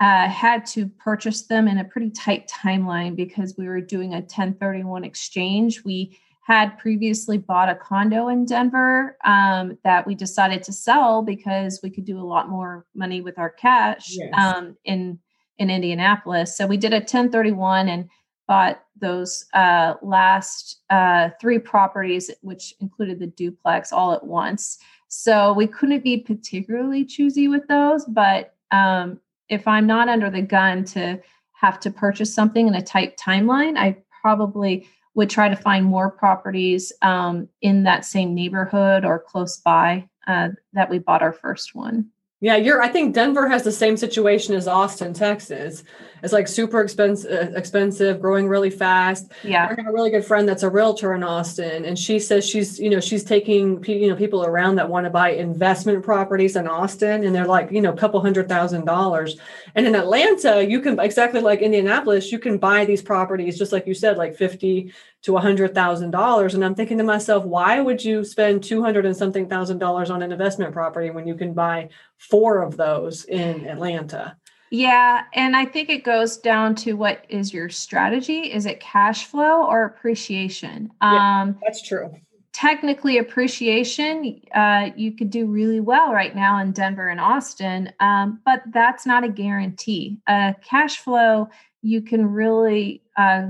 uh, 0.02 0.28
had 0.28 0.66
to 0.66 0.88
purchase 0.88 1.44
them 1.44 1.68
in 1.68 1.78
a 1.78 1.86
pretty 1.86 2.10
tight 2.10 2.50
timeline 2.50 3.16
because 3.16 3.56
we 3.58 3.68
were 3.68 3.80
doing 3.80 4.14
a 4.14 4.18
1031 4.18 5.04
exchange. 5.04 5.86
We 5.86 6.18
had 6.42 6.78
previously 6.80 7.38
bought 7.38 7.70
a 7.70 7.76
condo 7.76 8.28
in 8.28 8.46
Denver 8.46 9.16
um, 9.24 9.78
that 9.84 10.06
we 10.08 10.16
decided 10.16 10.64
to 10.64 10.74
sell 10.74 11.22
because 11.22 11.80
we 11.84 11.90
could 11.90 12.06
do 12.06 12.20
a 12.20 12.24
lot 12.24 12.50
more 12.50 12.86
money 12.96 13.22
with 13.22 13.38
our 13.38 13.50
cash 13.50 14.08
yes. 14.12 14.34
um, 14.36 14.76
in 14.84 15.20
in 15.60 15.70
Indianapolis. 15.70 16.58
So 16.58 16.66
we 16.66 16.78
did 16.78 16.92
a 16.92 16.98
1031 16.98 17.88
and 17.88 18.10
bought 18.48 18.84
those 19.00 19.46
uh, 19.54 19.94
last 20.02 20.82
uh, 20.90 21.30
three 21.40 21.60
properties, 21.60 22.32
which 22.42 22.74
included 22.80 23.20
the 23.20 23.28
duplex, 23.28 23.92
all 23.92 24.12
at 24.12 24.26
once. 24.26 24.80
So 25.08 25.54
we 25.54 25.68
couldn't 25.68 26.04
be 26.04 26.18
particularly 26.18 27.06
choosy 27.06 27.48
with 27.48 27.68
those, 27.68 28.06
but 28.06 28.56
um, 28.72 29.20
if 29.50 29.68
I'm 29.68 29.86
not 29.86 30.10
under 30.10 30.30
the 30.30 30.42
gun 30.42 30.84
to 30.86 31.22
have 31.52 31.80
to 31.82 31.92
purchase 31.92 32.34
something 32.34 32.68
in 32.68 32.74
a 32.74 32.82
tight 32.82 33.18
timeline, 33.18 33.78
I 33.78 33.98
probably 34.22 34.88
would 35.14 35.30
try 35.30 35.50
to 35.50 35.56
find 35.56 35.86
more 35.86 36.10
properties 36.10 36.92
um, 37.02 37.48
in 37.62 37.84
that 37.84 38.06
same 38.06 38.34
neighborhood 38.34 39.04
or 39.04 39.20
close 39.20 39.58
by 39.58 40.08
uh, 40.28 40.50
that 40.74 40.90
we 40.90 41.00
bought 41.00 41.22
our 41.22 41.34
first 41.34 41.76
one. 41.76 42.10
Yeah, 42.44 42.56
you're. 42.56 42.82
I 42.82 42.88
think 42.88 43.14
Denver 43.14 43.48
has 43.48 43.64
the 43.64 43.72
same 43.72 43.96
situation 43.96 44.56
as 44.56 44.68
Austin, 44.68 45.14
Texas. 45.14 45.84
It's 46.24 46.34
like 46.34 46.48
super 46.48 46.82
expensive, 46.82 47.32
uh, 47.32 47.56
expensive, 47.56 48.20
growing 48.20 48.48
really 48.48 48.72
fast. 48.72 49.32
Yeah, 49.44 49.66
I 49.66 49.76
have 49.80 49.88
a 49.88 49.94
really 49.94 50.10
good 50.10 50.26
friend 50.26 50.50
that's 50.50 50.64
a 50.64 50.70
realtor 50.70 51.14
in 51.14 51.24
Austin, 51.24 51.86
and 51.86 51.98
she 51.98 52.18
says 52.18 52.48
she's, 52.48 52.80
you 52.80 52.90
know, 52.90 53.00
she's 53.00 53.24
taking, 53.24 53.84
you 53.86 54.10
know, 54.10 54.16
people 54.16 54.44
around 54.44 54.78
that 54.78 54.90
want 54.90 55.06
to 55.06 55.12
buy 55.12 55.30
investment 55.30 56.04
properties 56.04 56.56
in 56.56 56.68
Austin, 56.68 57.24
and 57.24 57.36
they're 57.36 57.46
like, 57.46 57.72
you 57.72 57.80
know, 57.80 57.94
a 57.94 57.98
couple 57.98 58.20
hundred 58.20 58.50
thousand 58.50 58.86
dollars. 58.86 59.38
And 59.76 59.86
in 59.86 59.94
Atlanta, 59.94 60.66
you 60.68 60.82
can 60.82 61.00
exactly 61.00 61.42
like 61.42 61.60
Indianapolis, 61.62 62.32
you 62.32 62.40
can 62.40 62.58
buy 62.58 62.86
these 62.86 63.04
properties 63.04 63.56
just 63.56 63.72
like 63.72 63.86
you 63.86 63.94
said, 63.94 64.18
like 64.18 64.36
fifty 64.36 64.94
to 65.24 65.38
a 65.38 65.42
hundred 65.42 65.76
thousand 65.76 66.12
dollars. 66.12 66.54
And 66.54 66.66
I'm 66.66 66.76
thinking 66.76 66.98
to 66.98 67.04
myself, 67.04 67.46
why 67.46 67.80
would 67.80 68.04
you 68.04 68.24
spend 68.24 68.64
two 68.64 68.82
hundred 68.82 69.06
and 69.06 69.16
something 69.16 69.48
thousand 69.48 69.80
dollars 69.80 70.10
on 70.10 70.22
an 70.22 70.32
investment 70.32 70.74
property 70.74 71.10
when 71.10 71.28
you 71.28 71.36
can 71.36 71.54
buy 71.54 71.90
four 72.18 72.62
of 72.62 72.78
those 72.78 73.26
in 73.26 73.68
Atlanta? 73.68 74.36
Yeah, 74.72 75.24
and 75.34 75.56
I 75.56 75.66
think 75.66 75.90
it 75.90 76.06
goes 76.06 76.38
down 76.38 76.76
to 76.76 76.94
what 76.94 77.26
is 77.28 77.54
your 77.54 77.68
strategy? 77.68 78.54
Is 78.54 78.66
it 78.66 78.80
cash 78.80 79.26
flow 79.26 79.66
or 79.66 79.84
appreciation? 79.84 80.90
Yeah, 81.02 81.42
um, 81.42 81.60
that's 81.62 81.82
true. 81.82 82.10
Technically, 82.54 83.18
appreciation, 83.18 84.42
uh, 84.56 84.92
you 84.96 85.12
could 85.14 85.30
do 85.30 85.46
really 85.46 85.82
well 85.82 86.14
right 86.14 86.36
now 86.36 86.60
in 86.60 86.72
Denver 86.72 87.10
and 87.10 87.20
Austin, 87.20 87.92
um, 88.00 88.40
but 88.46 88.62
that's 88.72 89.06
not 89.06 89.26
a 89.26 89.30
guarantee. 89.30 90.20
Uh, 90.26 90.54
cash 90.64 90.98
flow, 90.98 91.50
you 91.82 92.02
can 92.02 92.26
really 92.26 93.02
uh, 93.18 93.48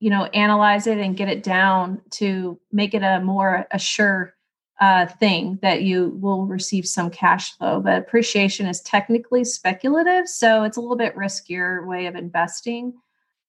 you 0.00 0.10
know 0.10 0.24
analyze 0.24 0.86
it 0.86 0.98
and 0.98 1.16
get 1.16 1.28
it 1.28 1.42
down 1.42 2.00
to 2.10 2.58
make 2.72 2.94
it 2.94 3.02
a 3.02 3.20
more 3.20 3.66
a 3.70 3.78
sure 3.78 4.34
uh, 4.80 5.06
thing 5.06 5.58
that 5.60 5.82
you 5.82 6.16
will 6.20 6.46
receive 6.46 6.88
some 6.88 7.10
cash 7.10 7.56
flow. 7.58 7.80
But 7.80 7.98
appreciation 7.98 8.66
is 8.66 8.80
technically 8.80 9.44
speculative 9.44 10.26
so 10.26 10.62
it's 10.64 10.78
a 10.78 10.80
little 10.80 10.96
bit 10.96 11.14
riskier 11.14 11.86
way 11.86 12.06
of 12.06 12.16
investing. 12.16 12.94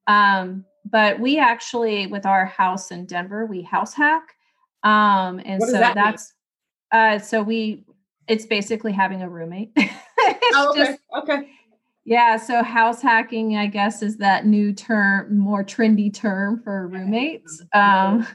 Um, 0.07 0.65
but 0.83 1.19
we 1.19 1.39
actually 1.39 2.07
with 2.07 2.25
our 2.25 2.45
house 2.45 2.91
in 2.91 3.05
denver 3.05 3.45
we 3.45 3.61
house 3.61 3.93
hack. 3.93 4.35
Um, 4.83 5.41
and 5.45 5.63
so 5.63 5.71
that 5.71 5.95
that's 5.95 6.33
uh, 6.91 7.17
so 7.17 7.41
we 7.41 7.85
it's 8.27 8.45
basically 8.45 8.91
having 8.91 9.21
a 9.23 9.29
roommate. 9.29 9.75
Oh, 10.53 10.69
okay 10.69 10.83
just, 10.83 10.99
okay 11.17 11.49
yeah, 12.03 12.37
so 12.37 12.63
house 12.63 13.01
hacking, 13.01 13.57
I 13.57 13.67
guess, 13.67 14.01
is 14.01 14.17
that 14.17 14.45
new 14.45 14.73
term, 14.73 15.37
more 15.37 15.63
trendy 15.63 16.13
term 16.13 16.61
for 16.63 16.87
roommates. 16.87 17.61
Um, 17.73 18.27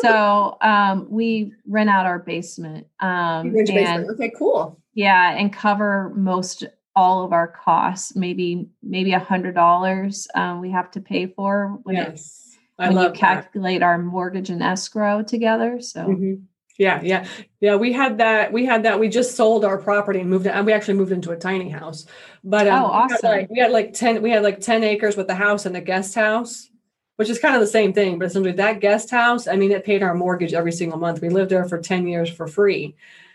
so 0.00 0.56
um, 0.62 1.06
we 1.10 1.52
rent 1.66 1.90
out 1.90 2.06
our 2.06 2.18
basement. 2.18 2.86
Um, 3.00 3.54
and, 3.54 3.66
basement. 3.66 4.10
Okay, 4.12 4.32
cool. 4.38 4.80
Yeah, 4.94 5.36
and 5.36 5.52
cover 5.52 6.12
most 6.16 6.64
all 6.94 7.24
of 7.24 7.32
our 7.32 7.46
costs. 7.46 8.16
Maybe 8.16 8.68
maybe 8.82 9.12
a 9.12 9.18
hundred 9.18 9.54
dollars 9.54 10.26
um, 10.34 10.60
we 10.60 10.70
have 10.70 10.90
to 10.92 11.00
pay 11.00 11.26
for 11.26 11.78
when 11.82 11.96
yes, 11.96 12.56
it, 12.78 12.94
when 12.94 12.98
you 12.98 13.10
calculate 13.10 13.80
that. 13.80 13.86
our 13.86 13.98
mortgage 13.98 14.48
and 14.48 14.62
escrow 14.62 15.22
together. 15.22 15.80
So. 15.80 16.06
Mm-hmm. 16.06 16.34
Yeah, 16.78 17.00
yeah, 17.02 17.26
yeah. 17.60 17.76
We 17.76 17.92
had 17.92 18.18
that. 18.18 18.52
We 18.52 18.66
had 18.66 18.82
that. 18.82 19.00
We 19.00 19.08
just 19.08 19.34
sold 19.34 19.64
our 19.64 19.78
property 19.78 20.20
and 20.20 20.28
moved. 20.28 20.46
And 20.46 20.66
we 20.66 20.74
actually 20.74 20.94
moved 20.94 21.12
into 21.12 21.30
a 21.30 21.36
tiny 21.36 21.70
house. 21.70 22.04
But 22.44 22.68
um, 22.68 22.84
oh, 22.84 22.86
awesome! 22.86 23.18
We 23.22 23.28
had, 23.28 23.32
like, 23.32 23.50
we 23.50 23.58
had 23.60 23.72
like 23.72 23.92
ten. 23.94 24.22
We 24.22 24.30
had 24.30 24.42
like 24.42 24.60
ten 24.60 24.84
acres 24.84 25.16
with 25.16 25.26
the 25.26 25.34
house 25.34 25.64
and 25.64 25.74
the 25.74 25.80
guest 25.80 26.14
house, 26.14 26.68
which 27.16 27.30
is 27.30 27.38
kind 27.38 27.54
of 27.54 27.62
the 27.62 27.66
same 27.66 27.94
thing. 27.94 28.18
But 28.18 28.26
essentially, 28.26 28.52
that 28.52 28.80
guest 28.80 29.10
house. 29.10 29.48
I 29.48 29.56
mean, 29.56 29.72
it 29.72 29.84
paid 29.84 30.02
our 30.02 30.14
mortgage 30.14 30.52
every 30.52 30.72
single 30.72 30.98
month. 30.98 31.22
We 31.22 31.30
lived 31.30 31.50
there 31.50 31.64
for 31.64 31.78
ten 31.78 32.06
years 32.06 32.28
for 32.28 32.46
free. 32.46 32.94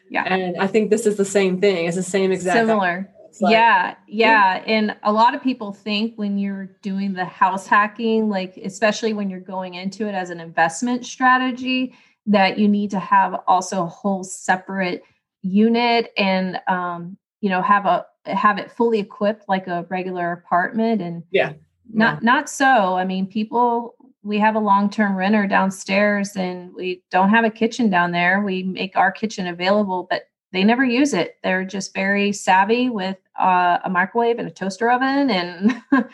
Yeah, 0.10 0.24
and 0.24 0.58
I 0.58 0.68
think 0.68 0.92
this 0.92 1.08
is 1.08 1.16
the 1.16 1.26
same 1.26 1.60
thing. 1.60 1.88
It's 1.88 1.96
the 1.96 2.04
same 2.04 2.32
exact. 2.32 2.58
Similar. 2.58 3.10
Like, 3.40 3.54
yeah, 3.54 3.96
yeah. 4.08 4.62
And 4.68 4.96
a 5.04 5.12
lot 5.12 5.34
of 5.34 5.42
people 5.42 5.72
think 5.72 6.16
when 6.18 6.38
you're 6.38 6.66
doing 6.82 7.14
the 7.14 7.26
house 7.26 7.66
hacking, 7.66 8.30
like 8.30 8.58
especially 8.58 9.14
when 9.14 9.30
you're 9.30 9.40
going 9.40 9.76
into 9.76 10.08
it 10.08 10.12
as 10.12 10.30
an 10.30 10.42
investment 10.42 11.06
strategy 11.06 11.96
that 12.26 12.58
you 12.58 12.68
need 12.68 12.92
to 12.92 13.00
have 13.00 13.42
also 13.48 13.84
a 13.84 13.88
whole 13.88 14.24
separate 14.24 15.04
unit 15.42 16.12
and 16.18 16.60
um, 16.68 17.18
you 17.42 17.50
know 17.50 17.62
have 17.62 17.86
a 17.86 18.06
have 18.26 18.58
it 18.58 18.72
fully 18.72 19.00
equipped 19.00 19.50
like 19.50 19.68
a 19.68 19.86
regular 19.90 20.32
apartment 20.32 21.02
and 21.02 21.24
yeah. 21.32 21.54
not 21.92 22.24
not 22.24 22.50
so. 22.50 22.96
I 22.96 23.06
mean 23.06 23.26
people 23.28 23.96
we 24.24 24.38
have 24.38 24.56
a 24.56 24.60
long-term 24.60 25.16
renter 25.16 25.48
downstairs 25.48 26.36
and 26.36 26.72
we 26.76 27.02
don't 27.10 27.30
have 27.30 27.44
a 27.44 27.50
kitchen 27.50 27.90
down 27.90 28.12
there. 28.12 28.42
We 28.42 28.62
make 28.62 28.96
our 28.96 29.12
kitchen 29.12 29.48
available 29.48 30.08
but 30.10 30.24
they 30.54 30.64
never 30.64 30.84
use 30.84 31.14
it. 31.14 31.38
They're 31.44 31.64
just 31.64 31.94
very 31.94 32.34
savvy 32.34 32.90
with 32.90 33.18
uh, 33.40 33.80
a 33.84 33.90
microwave 33.90 34.38
and 34.38 34.48
a 34.48 34.52
toaster 34.52 34.92
oven 34.92 35.30
and 35.32 35.82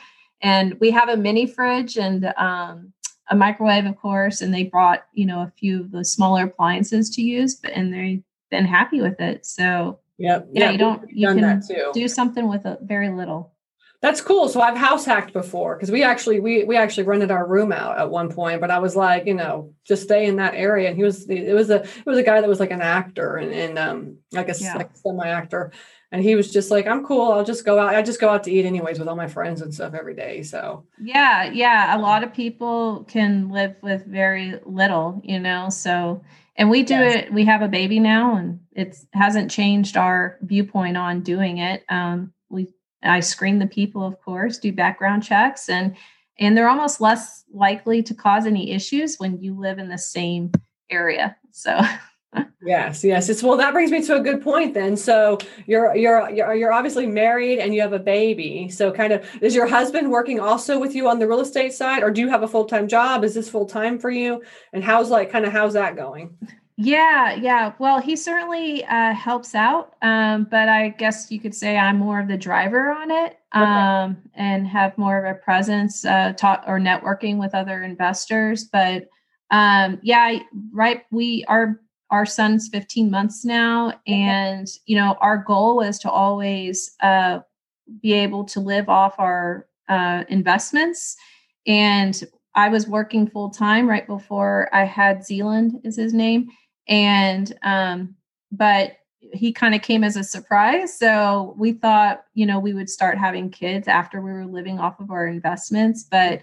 and 0.42 0.80
we 0.80 0.92
have 0.92 1.10
a 1.10 1.18
mini 1.18 1.48
fridge 1.48 1.98
and 1.98 2.34
um, 2.38 2.94
a 3.30 3.36
microwave, 3.36 3.86
of 3.86 3.98
course, 3.98 4.42
and 4.42 4.54
they 4.54 4.64
brought, 4.64 5.06
you 5.14 5.26
know, 5.26 5.42
a 5.42 5.52
few 5.58 5.82
of 5.82 5.92
the 5.92 6.06
smaller 6.06 6.46
appliances 6.46 7.10
to 7.12 7.22
use, 7.22 7.56
but 7.56 7.72
and 7.72 7.94
they've 7.94 8.24
been 8.50 8.66
happy 8.66 9.02
with 9.02 9.20
it. 9.20 9.46
So 9.46 10.00
yep. 10.18 10.48
yeah, 10.52 10.66
yeah 10.66 10.72
you 10.72 10.78
don't 10.78 11.10
you 11.12 11.28
can 11.28 11.62
do 11.94 12.08
something 12.08 12.48
with 12.48 12.66
a 12.66 12.78
very 12.82 13.10
little. 13.10 13.54
That's 14.02 14.22
cool. 14.22 14.48
So 14.48 14.62
I've 14.62 14.78
house 14.78 15.06
hacked 15.06 15.34
before 15.34 15.76
because 15.76 15.90
we 15.90 16.04
actually 16.04 16.40
we 16.40 16.64
we 16.64 16.78
actually 16.78 17.04
rented 17.04 17.32
our 17.32 17.48
room 17.48 17.72
out 17.72 17.98
at 17.98 18.12
one 18.12 18.32
point, 18.32 18.62
but 18.62 18.70
I 18.70 18.78
was 18.78 18.96
like, 18.96 19.26
you 19.26 19.34
know, 19.34 19.74
just 19.86 20.04
stay 20.04 20.28
in 20.28 20.36
that 20.36 20.54
area. 20.54 20.90
And 20.90 20.98
he 20.98 21.04
was 21.04 21.28
it 21.30 21.54
was 21.54 21.70
a 21.72 21.82
it 21.82 22.06
was 22.06 22.18
a 22.18 22.24
guy 22.24 22.40
that 22.40 22.48
was 22.48 22.60
like 22.60 22.72
an 22.72 22.82
actor 22.82 23.38
and 23.38 23.52
and 23.52 23.80
um 23.80 24.18
like 24.32 24.50
a 24.50 24.56
yeah. 24.60 24.78
like 24.78 24.92
semi 24.96 25.28
actor 25.28 25.72
and 26.12 26.24
he 26.24 26.36
was 26.36 26.52
just 26.52 26.72
like 26.72 26.88
i'm 26.88 27.06
cool 27.06 27.32
i'll 27.32 27.44
just 27.44 27.66
go 27.66 27.80
out 27.80 27.94
i 27.94 28.02
just 28.02 28.20
go 28.20 28.30
out 28.30 28.44
to 28.44 28.52
eat 28.52 28.66
anyways 28.66 29.00
with 29.00 29.08
all 29.08 29.16
my 29.16 29.28
friends 29.28 29.62
and 29.62 29.74
stuff 29.74 29.94
every 29.94 30.16
day 30.16 30.42
so 30.42 30.86
yeah 31.02 31.52
yeah 31.52 31.98
a 31.98 32.00
lot 32.00 32.24
of 32.24 32.34
people 32.34 33.06
can 33.08 33.50
live 33.50 33.76
with 33.82 34.06
very 34.06 34.60
little 34.66 35.22
you 35.24 35.40
know 35.40 35.70
so 35.70 36.22
and 36.56 36.70
we 36.70 36.84
do 36.84 36.96
yes. 36.96 37.26
it 37.26 37.34
we 37.34 37.46
have 37.46 37.62
a 37.62 37.68
baby 37.68 38.00
now 38.00 38.36
and 38.36 38.60
it 38.74 38.98
hasn't 39.14 39.52
changed 39.52 39.98
our 39.98 40.38
viewpoint 40.42 40.98
on 40.98 41.22
doing 41.22 41.58
it 41.58 41.84
um, 41.90 42.32
we 42.50 42.68
i 43.04 43.20
screen 43.20 43.60
the 43.60 43.68
people 43.68 44.06
of 44.06 44.20
course 44.22 44.58
do 44.58 44.72
background 44.72 45.24
checks 45.24 45.70
and 45.70 45.96
and 46.40 46.56
they're 46.56 46.70
almost 46.70 47.02
less 47.02 47.44
likely 47.52 48.04
to 48.04 48.14
cause 48.14 48.46
any 48.46 48.72
issues 48.72 49.18
when 49.18 49.42
you 49.42 49.58
live 49.60 49.80
in 49.80 49.90
the 49.90 49.98
same 49.98 50.52
area 50.90 51.36
so. 51.52 51.80
Yes 52.62 53.04
yes 53.04 53.30
it's 53.30 53.42
well 53.42 53.58
that 53.58 53.72
brings 53.72 53.90
me 53.90 54.04
to 54.04 54.16
a 54.18 54.20
good 54.20 54.44
point 54.44 54.74
then 54.74 54.98
so 54.98 55.40
you're 55.66 55.96
you're 55.96 56.30
you're 56.30 56.74
obviously 56.74 57.08
married 57.08 57.58
and 57.58 57.74
you 57.74 57.82
have 57.82 57.94
a 57.94 58.00
baby 58.00 58.70
so 58.70 58.92
kind 58.92 59.14
of 59.14 59.26
is 59.42 59.56
your 59.56 59.66
husband 59.66 60.12
working 60.12 60.40
also 60.40 60.78
with 60.78 60.94
you 60.94 61.08
on 61.08 61.18
the 61.20 61.28
real 61.28 61.40
estate 61.40 61.74
side 61.74 62.04
or 62.04 62.12
do 62.12 62.20
you 62.22 62.28
have 62.28 62.44
a 62.44 62.48
full-time 62.48 62.88
job? 62.88 63.24
Is 63.24 63.34
this 63.34 63.50
full-time 63.50 63.98
for 63.98 64.12
you? 64.12 64.44
And 64.74 64.84
how's 64.84 65.10
like 65.10 65.32
kind 65.32 65.46
of 65.46 65.54
how's 65.54 65.74
that 65.74 65.96
going 65.96 66.38
yeah 66.78 67.34
yeah 67.34 67.74
well 67.80 68.00
he 68.00 68.16
certainly 68.16 68.86
uh, 68.86 69.12
helps 69.14 69.56
out 69.56 69.96
um, 70.04 70.48
but 70.50 70.70
i 70.70 70.90
guess 70.90 71.32
you 71.32 71.40
could 71.40 71.56
say 71.56 71.76
i'm 71.76 71.98
more 71.98 72.20
of 72.20 72.28
the 72.28 72.38
driver 72.38 72.92
on 72.92 73.10
it 73.10 73.40
um, 73.54 74.12
okay. 74.12 74.20
and 74.36 74.68
have 74.68 74.96
more 74.98 75.18
of 75.18 75.36
a 75.36 75.40
presence 75.40 76.06
uh, 76.06 76.32
talk 76.34 76.64
or 76.68 76.80
networking 76.80 77.38
with 77.38 77.56
other 77.56 77.82
investors 77.82 78.66
but 78.66 79.08
um, 79.50 80.00
yeah 80.04 80.38
right 80.72 81.04
we 81.10 81.44
are 81.48 81.82
our 82.12 82.28
son's 82.28 82.70
15 82.70 83.10
months 83.10 83.44
now 83.44 83.92
and 84.06 84.68
you 84.86 84.96
know 84.96 85.18
our 85.20 85.38
goal 85.38 85.78
was 85.78 85.98
to 85.98 86.12
always 86.12 86.92
uh, 87.02 87.40
be 88.04 88.14
able 88.14 88.46
to 88.46 88.60
live 88.60 88.88
off 88.88 89.16
our 89.18 89.68
uh, 89.90 90.26
investments 90.30 91.16
and 91.66 92.24
i 92.54 92.70
was 92.70 92.88
working 92.88 93.28
full 93.28 93.50
time 93.50 93.90
right 93.90 94.06
before 94.06 94.70
i 94.74 94.84
had 94.84 95.26
zealand 95.26 95.80
is 95.84 95.96
his 95.96 96.14
name 96.14 96.48
and 96.88 97.54
um, 97.64 98.16
but 98.52 98.98
he 99.34 99.52
kind 99.52 99.76
of 99.76 99.82
came 99.82 100.04
as 100.04 100.16
a 100.16 100.24
surprise 100.24 100.98
so 100.98 101.54
we 101.58 101.74
thought 101.74 102.24
you 102.34 102.46
know 102.46 102.60
we 102.60 102.74
would 102.74 102.90
start 102.90 103.18
having 103.18 103.50
kids 103.50 103.88
after 103.88 104.22
we 104.22 104.32
were 104.32 104.46
living 104.46 104.80
off 104.80 105.00
of 105.00 105.12
our 105.12 105.28
investments 105.28 106.04
but 106.04 106.42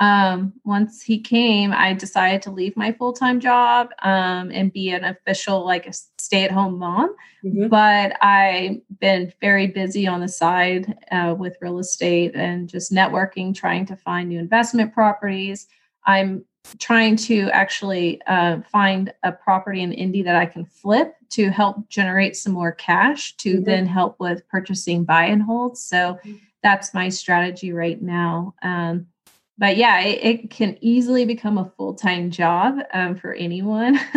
um, 0.00 0.52
once 0.64 1.02
he 1.02 1.20
came, 1.20 1.72
I 1.72 1.92
decided 1.92 2.42
to 2.42 2.50
leave 2.50 2.76
my 2.76 2.92
full 2.92 3.12
time 3.12 3.38
job 3.38 3.90
um, 4.02 4.50
and 4.52 4.72
be 4.72 4.90
an 4.90 5.04
official, 5.04 5.64
like 5.64 5.86
a 5.86 5.92
stay 6.18 6.44
at 6.44 6.50
home 6.50 6.78
mom. 6.78 7.14
Mm-hmm. 7.44 7.68
But 7.68 8.16
I've 8.22 8.80
been 8.98 9.32
very 9.40 9.68
busy 9.68 10.06
on 10.06 10.20
the 10.20 10.28
side 10.28 10.98
uh, 11.12 11.34
with 11.38 11.56
real 11.60 11.78
estate 11.78 12.34
and 12.34 12.68
just 12.68 12.92
networking, 12.92 13.54
trying 13.54 13.86
to 13.86 13.96
find 13.96 14.28
new 14.28 14.38
investment 14.38 14.92
properties. 14.92 15.68
I'm 16.06 16.44
trying 16.78 17.16
to 17.16 17.48
actually 17.50 18.20
uh, 18.26 18.60
find 18.70 19.12
a 19.22 19.32
property 19.32 19.82
in 19.82 19.92
Indy 19.92 20.22
that 20.22 20.36
I 20.36 20.46
can 20.46 20.64
flip 20.64 21.14
to 21.30 21.50
help 21.50 21.88
generate 21.88 22.36
some 22.36 22.52
more 22.52 22.72
cash 22.72 23.36
to 23.38 23.54
mm-hmm. 23.54 23.64
then 23.64 23.86
help 23.86 24.16
with 24.18 24.46
purchasing 24.48 25.04
buy 25.04 25.26
and 25.26 25.42
holds. 25.42 25.82
So 25.82 25.96
mm-hmm. 25.96 26.34
that's 26.62 26.94
my 26.94 27.08
strategy 27.08 27.72
right 27.72 28.00
now. 28.00 28.54
Um, 28.62 29.06
but 29.56 29.76
yeah, 29.76 30.00
it, 30.00 30.24
it, 30.24 30.50
can 30.50 30.76
easily 30.80 31.24
become 31.24 31.58
a 31.58 31.70
full 31.76 31.94
time 31.94 32.30
job 32.30 32.78
um, 32.92 33.14
for 33.16 33.34
anyone. 33.34 34.00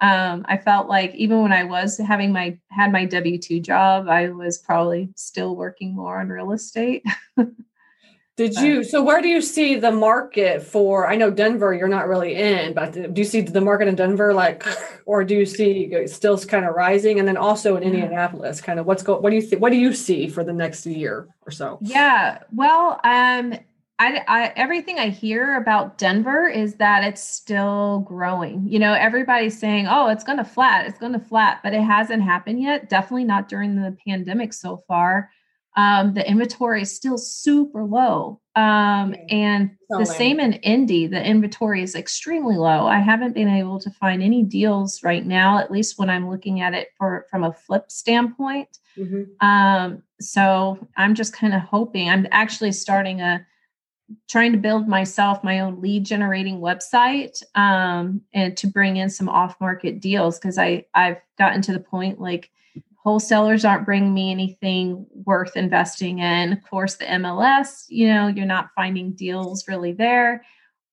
um, 0.00 0.44
I 0.48 0.60
felt 0.64 0.88
like 0.88 1.14
even 1.14 1.42
when 1.42 1.52
I 1.52 1.64
was 1.64 1.98
having 1.98 2.32
my 2.32 2.58
had 2.70 2.90
my 2.90 3.04
W 3.04 3.38
two 3.38 3.60
job, 3.60 4.08
I 4.08 4.30
was 4.30 4.58
probably 4.58 5.10
still 5.14 5.54
working 5.54 5.94
more 5.94 6.20
on 6.20 6.28
real 6.28 6.52
estate. 6.52 7.04
Did 8.40 8.54
you? 8.54 8.82
So 8.84 9.02
where 9.02 9.20
do 9.20 9.28
you 9.28 9.42
see 9.42 9.76
the 9.76 9.92
market 9.92 10.62
for? 10.62 11.06
I 11.06 11.14
know 11.14 11.30
Denver, 11.30 11.74
you're 11.74 11.88
not 11.88 12.08
really 12.08 12.36
in, 12.36 12.72
but 12.72 12.92
do 12.94 13.12
you 13.14 13.24
see 13.24 13.42
the 13.42 13.60
market 13.60 13.86
in 13.86 13.96
Denver 13.96 14.32
like, 14.32 14.64
or 15.04 15.24
do 15.24 15.34
you 15.34 15.44
see 15.44 16.06
still 16.06 16.38
kind 16.38 16.64
of 16.64 16.74
rising? 16.74 17.18
And 17.18 17.28
then 17.28 17.36
also 17.36 17.76
in 17.76 17.82
Indianapolis, 17.82 18.62
kind 18.62 18.80
of 18.80 18.86
what's 18.86 19.02
going? 19.02 19.22
What 19.22 19.28
do 19.28 19.36
you 19.36 19.42
think? 19.42 19.60
What 19.60 19.72
do 19.72 19.76
you 19.76 19.92
see 19.92 20.26
for 20.26 20.42
the 20.42 20.54
next 20.54 20.86
year 20.86 21.28
or 21.44 21.50
so? 21.50 21.80
Yeah, 21.82 22.38
well, 22.50 22.98
um, 23.04 23.58
I, 23.98 24.24
I, 24.26 24.52
everything 24.56 24.98
I 24.98 25.10
hear 25.10 25.58
about 25.58 25.98
Denver 25.98 26.48
is 26.48 26.76
that 26.76 27.04
it's 27.04 27.22
still 27.22 27.98
growing. 28.08 28.66
You 28.66 28.78
know, 28.78 28.94
everybody's 28.94 29.60
saying, 29.60 29.86
"Oh, 29.86 30.08
it's 30.08 30.24
going 30.24 30.38
to 30.38 30.44
flat, 30.44 30.86
it's 30.86 30.98
going 30.98 31.12
to 31.12 31.20
flat," 31.20 31.60
but 31.62 31.74
it 31.74 31.82
hasn't 31.82 32.22
happened 32.22 32.62
yet. 32.62 32.88
Definitely 32.88 33.24
not 33.24 33.50
during 33.50 33.76
the 33.76 33.94
pandemic 34.06 34.54
so 34.54 34.78
far. 34.88 35.28
Um, 35.80 36.12
the 36.12 36.28
inventory 36.28 36.82
is 36.82 36.94
still 36.94 37.16
super 37.16 37.84
low, 37.84 38.40
um, 38.54 39.14
and 39.30 39.70
the 39.88 40.04
same 40.04 40.38
in 40.38 40.54
Indy. 40.54 41.06
The 41.06 41.24
inventory 41.24 41.82
is 41.82 41.94
extremely 41.94 42.56
low. 42.56 42.86
I 42.86 42.98
haven't 42.98 43.32
been 43.32 43.48
able 43.48 43.80
to 43.80 43.90
find 43.90 44.22
any 44.22 44.42
deals 44.42 45.02
right 45.02 45.24
now, 45.24 45.58
at 45.58 45.70
least 45.70 45.98
when 45.98 46.10
I'm 46.10 46.28
looking 46.28 46.60
at 46.60 46.74
it 46.74 46.88
for 46.98 47.26
from 47.30 47.44
a 47.44 47.52
flip 47.52 47.90
standpoint. 47.90 48.68
Mm-hmm. 48.98 49.46
Um, 49.46 50.02
so 50.20 50.86
I'm 50.98 51.14
just 51.14 51.32
kind 51.32 51.54
of 51.54 51.62
hoping. 51.62 52.10
I'm 52.10 52.26
actually 52.30 52.72
starting 52.72 53.22
a 53.22 53.46
trying 54.28 54.52
to 54.52 54.58
build 54.58 54.86
myself 54.86 55.42
my 55.42 55.60
own 55.60 55.80
lead 55.80 56.04
generating 56.04 56.60
website 56.60 57.42
um, 57.54 58.20
and 58.34 58.54
to 58.56 58.66
bring 58.66 58.96
in 58.98 59.08
some 59.08 59.30
off 59.30 59.58
market 59.60 60.00
deals 60.00 60.38
because 60.38 60.58
I 60.58 60.84
I've 60.94 61.22
gotten 61.38 61.62
to 61.62 61.72
the 61.72 61.80
point 61.80 62.20
like 62.20 62.50
wholesalers 63.02 63.64
aren't 63.64 63.86
bringing 63.86 64.12
me 64.12 64.30
anything 64.30 65.06
worth 65.24 65.56
investing 65.56 66.18
in. 66.18 66.52
Of 66.52 66.62
course, 66.68 66.96
the 66.96 67.06
MLS, 67.06 67.86
you 67.88 68.08
know, 68.08 68.28
you're 68.28 68.46
not 68.46 68.70
finding 68.76 69.12
deals 69.12 69.66
really 69.66 69.92
there. 69.92 70.44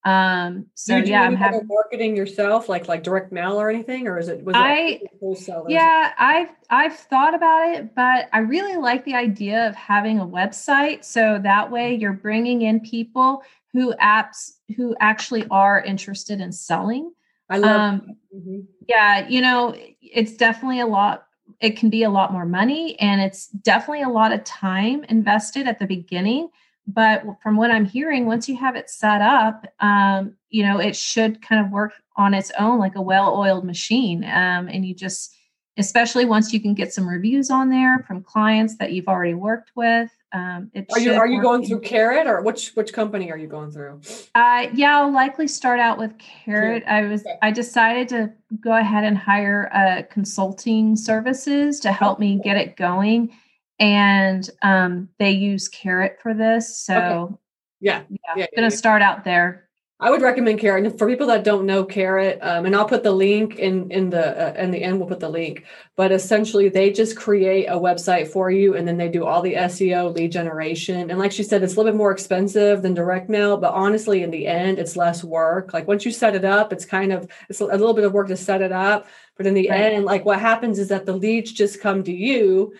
Um, 0.05 0.67
so 0.73 0.95
yeah, 0.95 1.23
I'm 1.23 1.35
having 1.35 1.67
marketing 1.67 2.15
yourself, 2.15 2.69
like 2.69 2.87
like 2.87 3.03
direct 3.03 3.33
mail 3.33 3.59
or 3.59 3.69
anything, 3.69 4.07
or 4.07 4.17
is 4.17 4.29
it 4.29 4.41
was 4.41 4.55
I 4.57 5.01
wholesalers? 5.19 5.65
Yeah, 5.67 6.13
I've 6.17 6.49
I've 6.69 6.95
thought 6.95 7.35
about 7.35 7.75
it, 7.75 7.93
but 7.93 8.29
I 8.31 8.39
really 8.39 8.77
like 8.77 9.03
the 9.03 9.15
idea 9.15 9.67
of 9.67 9.75
having 9.75 10.19
a 10.19 10.25
website, 10.25 11.03
so 11.03 11.41
that 11.43 11.69
way 11.69 11.93
you're 11.93 12.13
bringing 12.13 12.61
in 12.61 12.79
people 12.79 13.43
who 13.73 13.93
apps 13.95 14.53
who 14.77 14.95
actually 15.01 15.45
are 15.51 15.81
interested 15.81 16.39
in 16.39 16.53
selling. 16.53 17.11
I 17.49 17.57
love. 17.57 17.79
Um, 17.79 18.15
mm-hmm. 18.33 18.59
Yeah, 18.87 19.27
you 19.27 19.41
know, 19.41 19.75
it's 20.01 20.37
definitely 20.37 20.79
a 20.79 20.87
lot. 20.87 21.26
It 21.59 21.77
can 21.77 21.89
be 21.89 22.03
a 22.03 22.09
lot 22.09 22.31
more 22.31 22.45
money, 22.45 22.99
and 22.99 23.21
it's 23.21 23.47
definitely 23.47 24.03
a 24.03 24.09
lot 24.09 24.31
of 24.31 24.43
time 24.43 25.03
invested 25.05 25.67
at 25.67 25.79
the 25.79 25.87
beginning. 25.87 26.49
But 26.89 27.23
from 27.43 27.57
what 27.57 27.69
i'm 27.69 27.83
hearing 27.83 28.25
once 28.25 28.47
you 28.47 28.55
have 28.55 28.77
it 28.77 28.89
set 28.89 29.21
up 29.21 29.65
um, 29.81 30.35
you 30.49 30.63
know 30.63 30.79
it 30.79 30.95
should 30.95 31.41
kind 31.41 31.65
of 31.65 31.69
work 31.69 31.91
on 32.15 32.33
its 32.33 32.49
own 32.57 32.79
like 32.79 32.95
a 32.95 33.01
well-oiled 33.01 33.65
machine. 33.65 34.23
Um, 34.23 34.67
and 34.69 34.85
you 34.85 34.95
just 34.95 35.35
especially 35.77 36.25
once 36.25 36.51
you 36.51 36.59
can 36.59 36.73
get 36.73 36.93
some 36.93 37.07
reviews 37.07 37.51
on 37.51 37.69
there 37.69 38.03
from 38.07 38.23
clients 38.23 38.77
that 38.77 38.93
you've 38.93 39.07
already 39.07 39.35
worked 39.35 39.71
with 39.75 40.09
um, 40.33 40.69
are 40.93 40.99
you 40.99 41.13
are 41.13 41.27
you 41.27 41.41
going 41.41 41.65
through 41.65 41.79
carrot 41.79 42.27
or 42.27 42.41
which 42.41 42.71
which 42.71 42.91
company 42.91 43.31
are 43.31 43.37
you 43.37 43.47
going 43.47 43.71
through 43.71 43.99
uh, 44.35 44.67
yeah 44.73 44.99
i'll 44.99 45.13
likely 45.13 45.47
start 45.47 45.79
out 45.79 45.97
with 45.97 46.11
carrot 46.17 46.83
i 46.85 47.03
was 47.03 47.21
okay. 47.21 47.37
i 47.41 47.49
decided 47.49 48.09
to 48.09 48.31
go 48.59 48.73
ahead 48.73 49.03
and 49.03 49.17
hire 49.17 49.69
uh, 49.73 50.01
consulting 50.11 50.95
services 50.95 51.79
to 51.79 51.91
help 51.91 52.19
me 52.19 52.39
get 52.43 52.57
it 52.57 52.75
going 52.75 53.31
and 53.79 54.49
um, 54.61 55.09
they 55.19 55.31
use 55.31 55.67
carrot 55.67 56.17
for 56.21 56.33
this. 56.33 56.77
So 56.77 56.95
okay. 56.95 57.35
yeah, 57.79 58.03
yeah, 58.09 58.17
yeah, 58.35 58.45
gonna 58.55 58.67
yeah. 58.67 58.75
start 58.75 59.01
out 59.01 59.23
there. 59.23 59.66
I 59.99 60.11
would 60.11 60.21
recommend 60.21 60.59
carrot. 60.59 60.85
And 60.85 60.97
for 60.97 61.07
people 61.07 61.25
that 61.27 61.43
don't 61.43 61.65
know 61.65 61.83
carrot, 61.83 62.37
um, 62.43 62.67
and 62.67 62.75
I'll 62.75 62.87
put 62.87 63.01
the 63.01 63.11
link 63.11 63.55
in 63.55 63.89
in 63.89 64.11
the 64.11 64.49
uh, 64.49 64.61
in 64.61 64.69
the 64.69 64.83
end. 64.83 64.99
We'll 64.99 65.07
put 65.07 65.19
the 65.19 65.29
link. 65.29 65.65
But 65.95 66.11
essentially, 66.11 66.69
they 66.69 66.91
just 66.91 67.17
create 67.17 67.65
a 67.65 67.79
website 67.79 68.27
for 68.27 68.51
you, 68.51 68.75
and 68.75 68.87
then 68.87 68.97
they 68.97 69.09
do 69.09 69.25
all 69.25 69.41
the 69.41 69.55
SEO, 69.55 70.13
lead 70.13 70.31
generation. 70.31 71.09
And 71.09 71.17
like 71.17 71.31
she 71.31 71.41
said, 71.41 71.63
it's 71.63 71.73
a 71.73 71.77
little 71.77 71.91
bit 71.91 71.97
more 71.97 72.11
expensive 72.11 72.83
than 72.83 72.93
direct 72.93 73.27
mail, 73.27 73.57
but 73.57 73.73
honestly, 73.73 74.21
in 74.21 74.29
the 74.29 74.45
end, 74.45 74.77
it's 74.77 74.95
less 74.95 75.23
work. 75.23 75.73
Like 75.73 75.87
once 75.87 76.05
you 76.05 76.11
set 76.11 76.35
it 76.35 76.45
up, 76.45 76.71
it's 76.71 76.85
kind 76.85 77.11
of 77.11 77.27
it's 77.49 77.59
a 77.59 77.65
little 77.65 77.95
bit 77.95 78.05
of 78.05 78.13
work 78.13 78.27
to 78.27 78.37
set 78.37 78.61
it 78.61 78.71
up. 78.71 79.07
But 79.35 79.47
in 79.47 79.55
the 79.55 79.69
right. 79.69 79.93
end, 79.93 80.05
like 80.05 80.25
what 80.25 80.39
happens 80.39 80.77
is 80.77 80.89
that 80.89 81.07
the 81.07 81.13
leads 81.13 81.51
just 81.51 81.81
come 81.81 82.03
to 82.03 82.13
you 82.13 82.73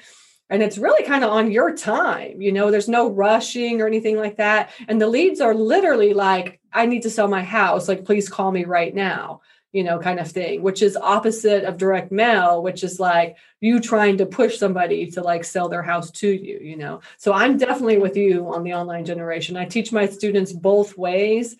and 0.49 0.63
it's 0.63 0.77
really 0.77 1.05
kind 1.05 1.23
of 1.23 1.29
on 1.31 1.51
your 1.51 1.75
time 1.75 2.41
you 2.41 2.51
know 2.51 2.71
there's 2.71 2.89
no 2.89 3.09
rushing 3.09 3.81
or 3.81 3.87
anything 3.87 4.17
like 4.17 4.37
that. 4.37 4.71
And 4.87 5.01
the 5.01 5.07
leads 5.07 5.41
are 5.41 5.53
literally 5.53 6.13
like 6.13 6.59
i 6.73 6.85
need 6.85 7.03
to 7.03 7.09
sell 7.09 7.27
my 7.27 7.43
house 7.43 7.87
like 7.87 8.05
please 8.05 8.29
call 8.29 8.51
me 8.51 8.65
right 8.65 8.93
now 8.93 9.41
you 9.71 9.83
know 9.83 9.99
kind 9.99 10.19
of 10.19 10.29
thing 10.31 10.61
which 10.61 10.81
is 10.81 10.95
opposite 10.95 11.63
of 11.63 11.77
direct 11.77 12.11
mail 12.11 12.61
which 12.61 12.83
is 12.83 12.99
like 12.99 13.37
you 13.61 13.79
trying 13.79 14.17
to 14.17 14.25
push 14.25 14.57
somebody 14.57 15.09
to 15.11 15.21
like 15.21 15.43
sell 15.43 15.69
their 15.69 15.83
house 15.83 16.11
to 16.11 16.29
you 16.29 16.59
you 16.61 16.77
know? 16.77 17.01
So 17.17 17.33
i'm 17.33 17.57
definitely 17.57 17.97
with 17.97 18.17
you 18.17 18.47
on 18.53 18.63
the 18.63 18.73
online 18.73 19.05
generation. 19.05 19.57
I 19.57 19.65
teach 19.65 19.91
my 19.91 20.07
students 20.07 20.51
both 20.53 20.97
ways 20.97 21.55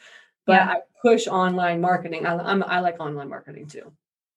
but 0.46 0.54
yeah. 0.54 0.70
i 0.70 0.76
push 1.02 1.28
online 1.28 1.82
marketing. 1.82 2.26
I, 2.26 2.38
I'm, 2.38 2.64
I 2.64 2.80
like 2.80 3.00
online 3.00 3.30
marketing 3.30 3.68
too. 3.68 3.92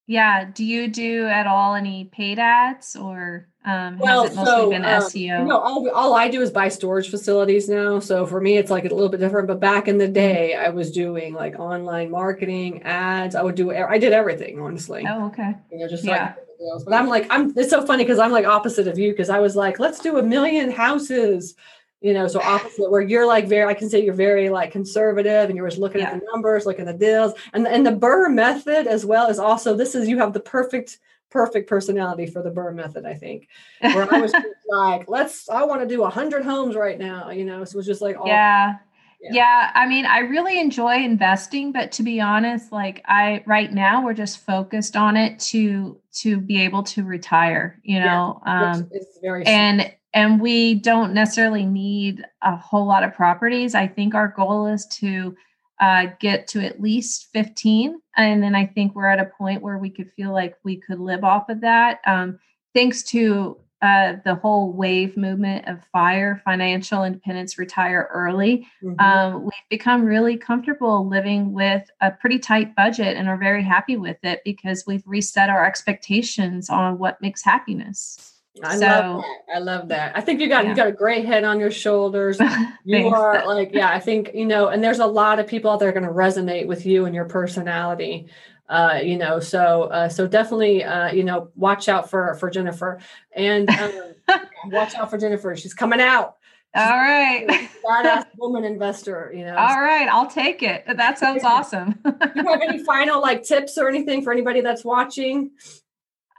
Yeah. 0.07 0.45
Do 0.45 0.65
you 0.65 0.89
do 0.89 1.27
at 1.27 1.47
all 1.47 1.75
any 1.75 2.05
paid 2.05 2.39
ads 2.39 2.97
or 2.97 3.49
um, 3.64 3.99
well, 3.99 4.23
has 4.23 4.33
it 4.33 4.37
mostly 4.37 4.53
so, 4.53 4.70
been 4.70 4.85
um, 4.85 5.03
SEO? 5.03 5.46
No, 5.46 5.59
all, 5.59 5.90
all 5.90 6.14
I 6.14 6.29
do 6.29 6.40
is 6.40 6.51
buy 6.51 6.68
storage 6.68 7.11
facilities 7.11 7.68
now. 7.68 7.99
So 7.99 8.25
for 8.25 8.40
me, 8.40 8.57
it's 8.57 8.70
like 8.70 8.85
a 8.87 8.88
little 8.88 9.11
bit 9.11 9.20
different. 9.20 9.49
But 9.49 9.61
back 9.61 9.87
in 9.87 9.99
the 9.99 10.05
mm-hmm. 10.05 10.14
day, 10.14 10.55
I 10.55 10.70
was 10.70 10.90
doing 10.90 11.35
like 11.35 11.59
online 11.59 12.11
marketing, 12.11 12.83
ads. 12.85 13.35
I 13.35 13.42
would 13.42 13.57
do, 13.57 13.70
I 13.73 13.99
did 13.99 14.14
everything, 14.14 14.61
honestly. 14.61 15.05
Oh, 15.07 15.27
okay. 15.27 15.55
You 15.70 15.79
know, 15.79 15.88
just 15.88 16.05
yeah. 16.05 16.35
like, 16.59 16.85
but 16.87 16.94
I'm 16.94 17.07
like, 17.07 17.27
I'm, 17.29 17.53
it's 17.57 17.70
so 17.70 17.85
funny 17.85 18.05
because 18.05 18.18
I'm 18.18 18.33
like 18.33 18.46
opposite 18.46 18.88
of 18.88 18.99
you 18.99 19.12
because 19.12 19.29
I 19.29 19.40
was 19.40 19.57
like, 19.57 19.79
let's 19.79 19.99
do 19.99 20.16
a 20.18 20.23
million 20.23 20.70
houses 20.70 21.55
you 22.03 22.14
know 22.14 22.27
so 22.27 22.40
opposite 22.44 22.90
where 22.90 23.03
you're 23.03 23.27
like 23.27 23.46
very 23.46 23.68
i 23.70 23.75
can 23.75 23.90
say 23.90 24.03
you're 24.03 24.14
very 24.14 24.49
like 24.49 24.73
conservative 24.73 25.51
and 25.51 25.57
you're 25.57 25.68
just 25.68 25.79
looking 25.79 26.01
yeah. 26.01 26.12
at 26.12 26.18
the 26.18 26.27
numbers 26.33 26.64
looking 26.64 26.88
at 26.88 26.99
the 26.99 27.07
deals 27.07 27.35
and 27.53 27.66
and 27.68 27.87
the 27.87 27.90
BRRRR 27.90 28.33
method 28.33 28.87
as 28.87 29.05
well 29.05 29.29
is 29.29 29.38
also 29.38 29.77
this 29.77 29.94
is 29.94 30.09
you 30.09 30.16
have 30.16 30.33
the 30.33 30.40
perfect 30.40 30.99
perfect 31.31 31.69
personality 31.69 32.27
for 32.27 32.43
the 32.43 32.51
BRRRR 32.51 32.75
method 32.75 33.05
i 33.05 33.14
think 33.14 33.49
where 33.81 34.12
i 34.12 34.21
was 34.21 34.33
like 34.69 35.09
let's 35.09 35.49
i 35.49 35.62
want 35.62 35.81
to 35.81 35.87
do 35.87 36.01
100 36.01 36.45
homes 36.45 36.77
right 36.77 36.99
now 36.99 37.31
you 37.31 37.45
know 37.45 37.64
so 37.64 37.75
it 37.75 37.77
was 37.77 37.87
just 37.87 38.03
like 38.03 38.19
all, 38.19 38.27
yeah. 38.27 38.77
yeah 39.21 39.31
yeah 39.33 39.71
i 39.75 39.87
mean 39.87 40.07
i 40.07 40.19
really 40.19 40.61
enjoy 40.61 40.97
investing 40.97 41.73
but 41.73 41.93
to 41.93 42.03
be 42.03 42.21
honest 42.21 42.73
like 42.73 43.03
i 43.07 43.43
right 43.47 43.73
now 43.73 44.05
we're 44.05 44.14
just 44.14 44.45
focused 44.45 44.97
on 44.97 45.16
it 45.16 45.38
to 45.38 46.01
to 46.12 46.40
be 46.40 46.61
able 46.61 46.83
to 46.83 47.05
retire 47.05 47.81
you 47.85 48.01
know 48.01 48.40
yeah, 48.47 48.73
um 48.73 48.88
it's 48.93 49.19
very 49.23 49.45
and 49.47 49.93
and 50.12 50.40
we 50.40 50.75
don't 50.75 51.14
necessarily 51.14 51.64
need 51.64 52.25
a 52.43 52.57
whole 52.57 52.87
lot 52.87 53.05
of 53.05 53.14
properties. 53.14 53.75
I 53.75 53.87
think 53.87 54.14
our 54.14 54.29
goal 54.29 54.66
is 54.66 54.87
to 54.87 55.37
uh, 55.81 56.07
get 56.21 56.47
to 56.49 56.64
at 56.64 56.81
least 56.81 57.29
15. 57.33 58.01
And 58.16 58.43
then 58.43 58.55
I 58.55 58.66
think 58.66 58.95
we're 58.95 59.07
at 59.07 59.19
a 59.19 59.31
point 59.38 59.62
where 59.62 59.79
we 59.79 59.90
could 59.90 60.11
feel 60.12 60.33
like 60.33 60.57
we 60.62 60.77
could 60.77 61.01
live 61.01 61.25
off 61.25 61.49
of 61.49 61.62
that. 61.62 62.01
Um, 62.07 62.38
thanks 62.75 63.03
to 63.05 63.59
uh, 63.83 64.16
the 64.27 64.35
whole 64.35 64.73
wave 64.73 65.16
movement 65.16 65.66
of 65.66 65.83
fire, 65.90 66.43
financial 66.45 67.03
independence, 67.03 67.59
retire 67.59 68.11
early, 68.12 68.66
mm-hmm. 68.83 69.01
um, 69.01 69.43
we've 69.43 69.53
become 69.71 70.05
really 70.05 70.37
comfortable 70.37 71.09
living 71.09 71.55
with 71.55 71.90
a 72.03 72.11
pretty 72.11 72.38
tight 72.38 72.77
budget 72.77 73.16
and 73.16 73.27
are 73.27 73.38
very 73.38 73.62
happy 73.62 73.97
with 73.97 74.19
it 74.23 74.43
because 74.45 74.85
we've 74.87 75.03
reset 75.07 75.49
our 75.49 75.64
expectations 75.64 76.69
on 76.69 76.99
what 76.99 77.23
makes 77.23 77.43
happiness. 77.43 78.39
I 78.62 78.77
so, 78.77 78.87
love 78.87 79.23
that. 79.23 79.55
I 79.55 79.59
love 79.59 79.88
that. 79.88 80.16
I 80.16 80.20
think 80.20 80.40
you 80.40 80.49
got 80.49 80.64
yeah. 80.64 80.70
you 80.70 80.77
got 80.77 80.87
a 80.88 80.92
great 80.92 81.25
head 81.25 81.44
on 81.44 81.61
your 81.61 81.70
shoulders. 81.70 82.38
You 82.83 83.09
are 83.09 83.46
like, 83.46 83.73
yeah, 83.73 83.90
I 83.90 84.01
think, 84.01 84.31
you 84.35 84.46
know, 84.46 84.68
and 84.68 84.83
there's 84.83 84.99
a 84.99 85.07
lot 85.07 85.38
of 85.38 85.46
people 85.46 85.70
out 85.70 85.81
there 85.81 85.92
going 85.92 86.07
to 86.07 86.12
resonate 86.12 86.66
with 86.66 86.87
you 86.87 87.05
and 87.05 87.14
your 87.14 87.27
personality. 87.27 88.27
Uh, 88.70 89.01
you 89.03 89.18
know, 89.18 89.38
so 89.38 89.85
uh, 89.85 90.09
so 90.09 90.27
definitely 90.27 90.83
uh, 90.83 91.12
you 91.12 91.23
know, 91.23 91.51
watch 91.57 91.88
out 91.88 92.09
for 92.09 92.35
for 92.37 92.49
Jennifer 92.51 93.01
and 93.35 93.68
um, 93.68 94.14
watch 94.66 94.94
out 94.94 95.11
for 95.11 95.18
Jennifer. 95.18 95.55
She's 95.57 95.75
coming 95.75 96.01
out. 96.01 96.37
She's 96.75 96.85
All 96.85 96.96
right. 96.96 97.68
Badass 97.85 98.27
woman 98.38 98.64
investor, 98.64 99.33
you 99.35 99.44
know. 99.44 99.57
All 99.57 99.81
right, 99.81 100.09
I'll 100.09 100.31
take 100.31 100.62
it. 100.62 100.85
That 100.87 101.18
sounds 101.18 101.42
awesome. 101.42 101.99
You 102.05 102.46
have 102.46 102.62
any 102.62 102.83
final 102.85 103.20
like 103.20 103.42
tips 103.42 103.77
or 103.77 103.88
anything 103.88 104.23
for 104.23 104.33
anybody 104.33 104.61
that's 104.61 104.85
watching? 104.85 105.51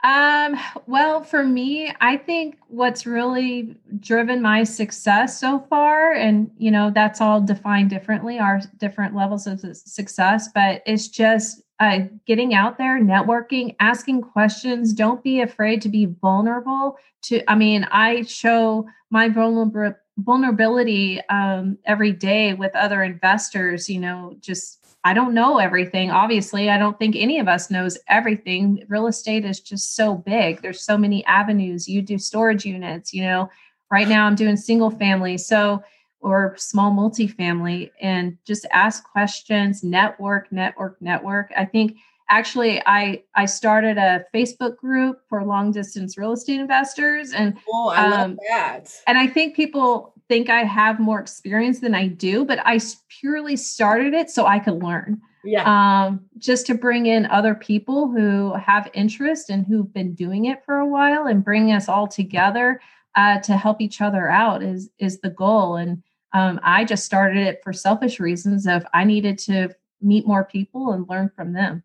Um, 0.04 0.58
well, 0.88 1.22
for 1.22 1.44
me, 1.44 1.92
I 2.00 2.16
think 2.16 2.58
what's 2.66 3.06
really 3.06 3.76
driven 4.00 4.42
my 4.42 4.64
success 4.64 5.38
so 5.38 5.60
far, 5.70 6.12
and 6.12 6.50
you 6.58 6.72
know, 6.72 6.90
that's 6.92 7.20
all 7.20 7.40
defined 7.40 7.90
differently, 7.90 8.38
our 8.38 8.60
different 8.78 9.14
levels 9.14 9.46
of 9.46 9.60
success, 9.76 10.48
but 10.52 10.82
it's 10.86 11.06
just 11.06 11.62
uh, 11.78 12.00
getting 12.26 12.52
out 12.52 12.78
there, 12.78 13.00
networking, 13.00 13.76
asking 13.78 14.22
questions. 14.22 14.92
Don't 14.92 15.22
be 15.22 15.40
afraid 15.40 15.80
to 15.82 15.88
be 15.88 16.06
vulnerable. 16.06 16.96
To, 17.22 17.48
I 17.50 17.54
mean, 17.54 17.84
I 17.84 18.22
show 18.22 18.86
my 19.10 19.28
vulnerable 19.28 19.96
vulnerability 20.18 21.20
um, 21.30 21.78
every 21.86 22.12
day 22.12 22.54
with 22.54 22.74
other 22.74 23.02
investors. 23.02 23.88
You 23.88 24.00
know, 24.00 24.36
just 24.40 24.81
I 25.04 25.14
don't 25.14 25.34
know 25.34 25.58
everything. 25.58 26.10
Obviously, 26.10 26.70
I 26.70 26.78
don't 26.78 26.98
think 26.98 27.16
any 27.16 27.38
of 27.40 27.48
us 27.48 27.70
knows 27.70 27.98
everything. 28.08 28.84
Real 28.88 29.08
estate 29.08 29.44
is 29.44 29.60
just 29.60 29.96
so 29.96 30.14
big. 30.14 30.62
There's 30.62 30.84
so 30.84 30.96
many 30.96 31.24
avenues. 31.26 31.88
You 31.88 32.02
do 32.02 32.18
storage 32.18 32.64
units. 32.64 33.12
You 33.12 33.24
know, 33.24 33.50
right 33.90 34.06
now 34.06 34.26
I'm 34.26 34.36
doing 34.36 34.56
single 34.56 34.90
family. 34.90 35.38
So 35.38 35.82
or 36.22 36.54
small 36.56 36.92
multifamily 36.92 37.90
and 38.00 38.38
just 38.46 38.64
ask 38.72 39.04
questions 39.04 39.82
network 39.82 40.50
network 40.52 40.96
network 41.02 41.50
i 41.56 41.64
think 41.64 41.96
actually 42.30 42.80
i 42.86 43.20
i 43.34 43.44
started 43.44 43.98
a 43.98 44.24
facebook 44.32 44.76
group 44.76 45.20
for 45.28 45.44
long 45.44 45.72
distance 45.72 46.16
real 46.16 46.32
estate 46.32 46.60
investors 46.60 47.32
and 47.32 47.56
oh 47.68 47.88
i 47.88 48.04
um, 48.04 48.10
love 48.12 48.36
that 48.48 48.88
and 49.06 49.18
i 49.18 49.26
think 49.26 49.54
people 49.54 50.14
think 50.32 50.48
i 50.48 50.64
have 50.64 50.98
more 50.98 51.20
experience 51.20 51.80
than 51.80 51.94
i 51.94 52.06
do 52.06 52.42
but 52.44 52.58
i 52.64 52.80
purely 53.20 53.54
started 53.54 54.14
it 54.14 54.30
so 54.30 54.46
i 54.46 54.58
could 54.58 54.82
learn. 54.82 55.20
Yeah. 55.44 55.64
Um, 56.04 56.24
just 56.38 56.66
to 56.66 56.74
bring 56.74 57.06
in 57.06 57.26
other 57.26 57.54
people 57.54 58.10
who 58.10 58.54
have 58.54 58.90
interest 58.94 59.50
and 59.50 59.66
who've 59.66 59.92
been 59.92 60.14
doing 60.14 60.44
it 60.46 60.64
for 60.64 60.76
a 60.76 60.86
while 60.86 61.26
and 61.26 61.44
bring 61.44 61.72
us 61.72 61.88
all 61.88 62.06
together 62.06 62.80
uh, 63.16 63.40
to 63.40 63.56
help 63.56 63.80
each 63.80 64.00
other 64.00 64.28
out 64.30 64.62
is 64.62 64.90
is 64.98 65.20
the 65.20 65.30
goal. 65.30 65.76
And 65.76 66.02
um, 66.32 66.60
I 66.62 66.84
just 66.84 67.04
started 67.04 67.46
it 67.46 67.60
for 67.62 67.72
selfish 67.72 68.20
reasons 68.20 68.66
of 68.66 68.86
I 68.94 69.04
needed 69.04 69.38
to 69.40 69.70
meet 70.00 70.26
more 70.26 70.44
people 70.44 70.92
and 70.92 71.08
learn 71.08 71.30
from 71.34 71.52
them. 71.52 71.82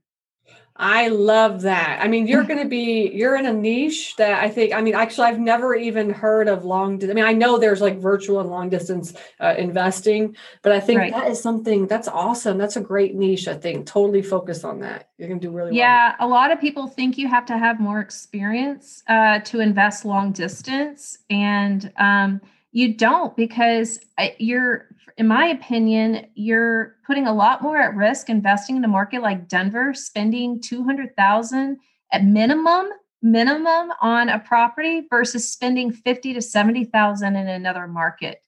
I 0.80 1.08
love 1.08 1.64
that. 1.64 2.00
I 2.04 2.08
mean, 2.08 2.28
you're 2.28 2.44
going 2.44 2.60
to 2.60 2.70
be 2.70 3.10
you're 3.12 3.36
in 3.36 3.48
a 3.48 3.54
niche 3.54 4.16
that 4.18 4.44
I 4.44 4.50
think. 4.50 4.74
I 4.74 4.82
mean, 4.82 4.94
actually, 4.94 5.28
I've 5.28 5.40
never 5.40 5.74
even 5.74 6.12
heard 6.12 6.48
of 6.48 6.66
long. 6.66 7.04
I 7.04 7.14
mean, 7.14 7.26
I 7.26 7.34
know 7.34 7.58
there's 7.58 7.82
like 7.82 7.98
virtual 7.98 8.40
and 8.40 8.50
long 8.50 8.70
distance 8.70 9.14
uh, 9.40 9.56
investing, 9.58 10.36
but 10.62 10.72
I 10.72 10.80
think 10.80 11.00
right. 11.00 11.14
that 11.14 11.32
is 11.32 11.42
something 11.42 11.88
that's 11.88 12.08
awesome. 12.08 12.60
That's 12.60 12.76
a 12.76 12.82
great 12.82 13.16
niche. 13.16 13.48
I 13.48 13.56
think 13.56 13.88
totally 13.88 14.22
focus 14.22 14.64
on 14.64 14.80
that. 14.82 15.10
You're 15.18 15.28
going 15.28 15.40
to 15.40 15.48
do 15.48 15.52
really 15.52 15.76
yeah, 15.76 16.10
well. 16.10 16.16
Yeah, 16.20 16.26
a 16.26 16.28
lot 16.28 16.52
of 16.52 16.62
people 16.62 16.88
think 16.88 17.18
you 17.18 17.28
have 17.28 17.48
to 17.48 17.58
have 17.58 17.80
more 17.80 18.00
experience 18.00 19.04
uh, 19.08 19.40
to 19.40 19.60
invest 19.62 20.06
long 20.06 20.32
distance, 20.32 21.18
and 21.32 21.92
um, 21.98 22.40
you 22.72 22.94
don't 22.94 23.36
because 23.36 24.00
uh, 24.20 24.28
you're 24.38 24.88
in 25.18 25.28
my 25.28 25.48
opinion 25.48 26.28
you're 26.36 26.96
putting 27.06 27.28
a 27.28 27.34
lot 27.34 27.62
more 27.62 27.78
at 27.78 27.96
risk 27.96 28.30
investing 28.30 28.78
in 28.78 28.84
a 28.84 28.88
market 28.88 29.22
like 29.22 29.48
denver 29.48 29.94
spending 29.94 30.62
200000 30.62 31.78
at 32.14 32.24
minimum 32.24 32.88
minimum 33.22 33.92
on 34.02 34.30
a 34.30 34.40
property 34.40 35.08
versus 35.10 35.52
spending 35.52 35.92
50 35.92 36.34
to 36.34 36.42
70000 36.42 37.36
in 37.36 37.48
another 37.48 37.88
market. 37.88 38.42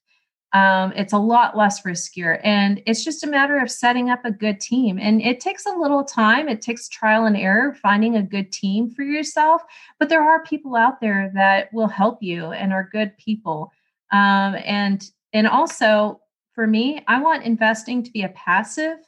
Um, 0.52 0.92
it's 0.96 1.12
a 1.12 1.18
lot 1.18 1.56
less 1.56 1.82
riskier 1.82 2.40
and 2.42 2.82
it's 2.84 3.04
just 3.04 3.22
a 3.22 3.28
matter 3.28 3.60
of 3.60 3.70
setting 3.70 4.10
up 4.10 4.24
a 4.24 4.32
good 4.32 4.60
team 4.60 4.98
and 4.98 5.22
it 5.22 5.38
takes 5.38 5.64
a 5.64 5.76
little 5.76 6.02
time. 6.02 6.48
It 6.48 6.60
takes 6.60 6.88
trial 6.88 7.26
and 7.26 7.36
error 7.36 7.72
finding 7.74 8.16
a 8.16 8.22
good 8.22 8.50
team 8.50 8.90
for 8.90 9.02
yourself 9.02 9.62
but 10.00 10.08
there 10.08 10.22
are 10.22 10.42
people 10.42 10.74
out 10.74 11.00
there 11.00 11.30
that 11.34 11.72
will 11.72 11.86
help 11.86 12.20
you 12.20 12.46
and 12.46 12.72
are 12.72 12.88
good 12.90 13.16
people. 13.16 13.70
Um, 14.12 14.56
and 14.64 15.08
and 15.32 15.46
also 15.46 16.20
for 16.60 16.66
me, 16.66 17.02
I 17.08 17.22
want 17.22 17.44
investing 17.44 18.02
to 18.02 18.10
be 18.10 18.24
a 18.24 18.28
passive 18.28 18.98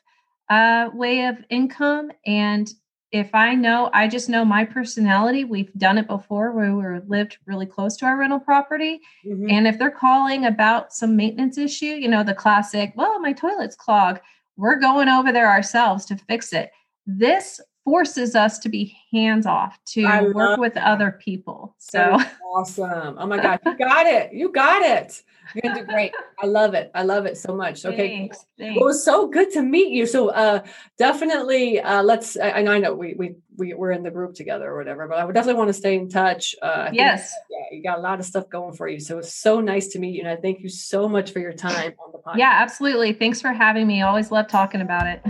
uh, 0.49 0.89
way 0.95 1.27
of 1.27 1.37
income. 1.51 2.11
And 2.25 2.67
if 3.11 3.35
I 3.35 3.55
know, 3.55 3.91
I 3.93 4.09
just 4.09 4.31
know 4.31 4.43
my 4.43 4.65
personality. 4.65 5.45
We've 5.45 5.71
done 5.75 5.99
it 5.99 6.07
before 6.07 6.53
where 6.53 6.75
we 6.75 6.83
were 6.83 7.03
lived 7.09 7.37
really 7.45 7.67
close 7.67 7.99
to 7.99 8.07
our 8.07 8.17
rental 8.17 8.41
property. 8.41 9.01
Mm-hmm. 9.27 9.51
And 9.51 9.67
if 9.67 9.79
they're 9.79 9.91
calling 9.91 10.47
about 10.47 10.95
some 10.95 11.15
maintenance 11.15 11.59
issue, 11.59 11.85
you 11.85 12.09
know, 12.09 12.25
the 12.25 12.33
classic, 12.33 12.95
well, 12.97 13.21
my 13.21 13.35
toilet's 13.35 13.77
clogged, 13.77 14.21
we're 14.57 14.81
going 14.81 15.11
over 15.11 15.31
there 15.31 15.51
ourselves 15.51 16.07
to 16.07 16.17
fix 16.17 16.55
it. 16.55 16.71
This 17.05 17.61
forces 17.85 18.35
us 18.35 18.59
to 18.61 18.69
be 18.69 18.97
hands 19.13 19.47
off 19.47 19.79
to 19.85 20.33
work 20.33 20.59
with 20.59 20.75
that. 20.75 20.87
other 20.87 21.13
people. 21.13 21.75
So 21.79 22.19
awesome. 22.55 23.17
Oh 23.19 23.27
my 23.27 23.43
God. 23.43 23.61
You 23.65 23.77
got 23.77 24.07
it. 24.07 24.33
You 24.33 24.53
got 24.53 24.83
it. 24.83 25.23
You're 25.55 25.63
gonna 25.63 25.81
do 25.81 25.87
great. 25.87 26.13
I 26.41 26.47
love 26.47 26.75
it. 26.75 26.91
I 26.95 27.03
love 27.03 27.27
it 27.27 27.37
so 27.37 27.55
much. 27.55 27.85
Okay. 27.85 28.09
Thanks, 28.09 28.47
thanks. 28.59 28.81
It 28.81 28.85
was 28.85 29.05
so 29.05 29.27
good 29.27 29.51
to 29.53 29.63
meet 29.63 29.91
you. 29.91 30.07
So 30.07 30.29
uh 30.29 30.63
definitely 30.99 31.81
uh 31.81 32.03
let's 32.03 32.39
I, 32.39 32.51
I 32.51 32.79
know 32.79 32.95
we 32.95 33.15
we 33.15 33.35
we 33.59 33.75
we're 33.75 33.91
in 33.91 34.03
the 34.03 34.11
group 34.11 34.35
together 34.35 34.71
or 34.71 34.77
whatever, 34.79 35.09
but 35.09 35.19
I 35.19 35.25
would 35.25 35.35
definitely 35.35 35.59
want 35.59 35.69
to 35.69 35.75
stay 35.75 35.97
in 35.97 36.09
touch. 36.09 36.55
Uh 36.63 36.91
yes. 36.93 37.35
yeah, 37.51 37.77
you 37.77 37.83
got 37.83 37.99
a 37.99 38.01
lot 38.03 38.21
of 38.21 38.25
stuff 38.25 38.49
going 38.49 38.75
for 38.75 38.87
you. 38.89 39.01
So 39.01 39.19
it's 39.19 39.35
so 39.35 39.61
nice 39.61 39.89
to 39.89 39.99
meet 39.99 40.15
you. 40.15 40.21
And 40.21 40.29
I 40.31 40.37
thank 40.37 40.61
you 40.61 40.69
so 40.69 41.09
much 41.09 41.33
for 41.33 41.41
your 41.41 41.53
time 41.53 41.95
on 41.99 42.13
the 42.13 42.19
podcast. 42.19 42.37
Yeah, 42.37 42.51
absolutely. 42.53 43.13
Thanks 43.13 43.41
for 43.41 43.53
having 43.53 43.87
me. 43.87 44.03
Always 44.03 44.31
love 44.31 44.47
talking 44.47 44.81
about 44.81 45.07
it. 45.07 45.23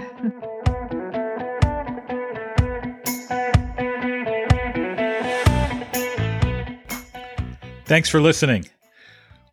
Thanks 7.85 8.09
for 8.09 8.21
listening. 8.21 8.64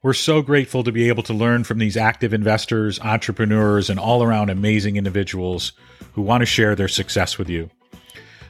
We're 0.02 0.14
so 0.14 0.42
grateful 0.42 0.84
to 0.84 0.92
be 0.92 1.10
able 1.10 1.24
to 1.24 1.34
learn 1.34 1.64
from 1.66 1.80
these 1.80 1.98
active 1.98 2.34
investors, 2.34 3.00
entrepreneurs, 3.02 3.90
and 3.90 4.00
all 4.00 4.24
around 4.24 4.50
amazing 4.50 4.96
individuals 4.96 5.74
who 6.14 6.22
want 6.22 6.42
to 6.42 6.46
share 6.46 6.76
their 6.76 6.88
success 6.88 7.38
with 7.38 7.50
you. 7.50 7.70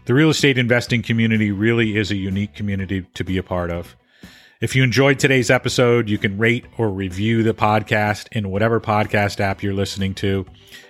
The 0.06 0.14
real 0.14 0.30
estate 0.30 0.58
investing 0.58 1.02
community 1.02 1.52
really 1.52 1.98
is 1.98 2.12
a 2.12 2.16
unique 2.16 2.54
community 2.54 3.08
to 3.14 3.24
be 3.24 3.38
a 3.38 3.44
part 3.44 3.72
of. 3.72 3.96
If 4.62 4.76
you 4.76 4.84
enjoyed 4.84 5.18
today's 5.18 5.50
episode, 5.50 6.10
you 6.10 6.18
can 6.18 6.38
rate 6.38 6.66
or 6.78 6.90
review 6.90 7.42
the 7.44 7.54
podcast 7.54 8.28
in 8.34 8.50
whatever 8.50 8.82
podcast 8.82 9.40
app 9.40 9.64
you're 9.64 9.74
listening 9.74 10.14
to. 10.16 10.46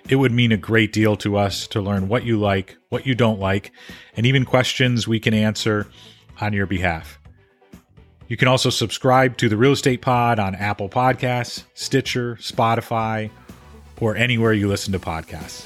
It 0.09 0.15
would 0.15 0.31
mean 0.31 0.51
a 0.51 0.57
great 0.57 0.91
deal 0.91 1.15
to 1.17 1.37
us 1.37 1.67
to 1.67 1.79
learn 1.79 2.07
what 2.07 2.25
you 2.25 2.39
like, 2.39 2.77
what 2.89 3.05
you 3.05 3.13
don't 3.13 3.39
like, 3.39 3.71
and 4.17 4.25
even 4.25 4.43
questions 4.43 5.07
we 5.07 5.19
can 5.19 5.35
answer 5.35 5.87
on 6.41 6.53
your 6.53 6.65
behalf. 6.65 7.18
You 8.29 8.37
can 8.37 8.47
also 8.47 8.69
subscribe 8.69 9.37
to 9.37 9.49
the 9.49 9.57
Real 9.57 9.71
Estate 9.71 10.01
Pod 10.01 10.37
on 10.37 10.53
Apple 10.53 10.87
Podcasts, 10.87 11.63
Stitcher, 11.73 12.35
Spotify, 12.35 13.31
or 13.99 14.15
anywhere 14.15 14.53
you 14.53 14.67
listen 14.67 14.93
to 14.93 14.99
podcasts. 14.99 15.65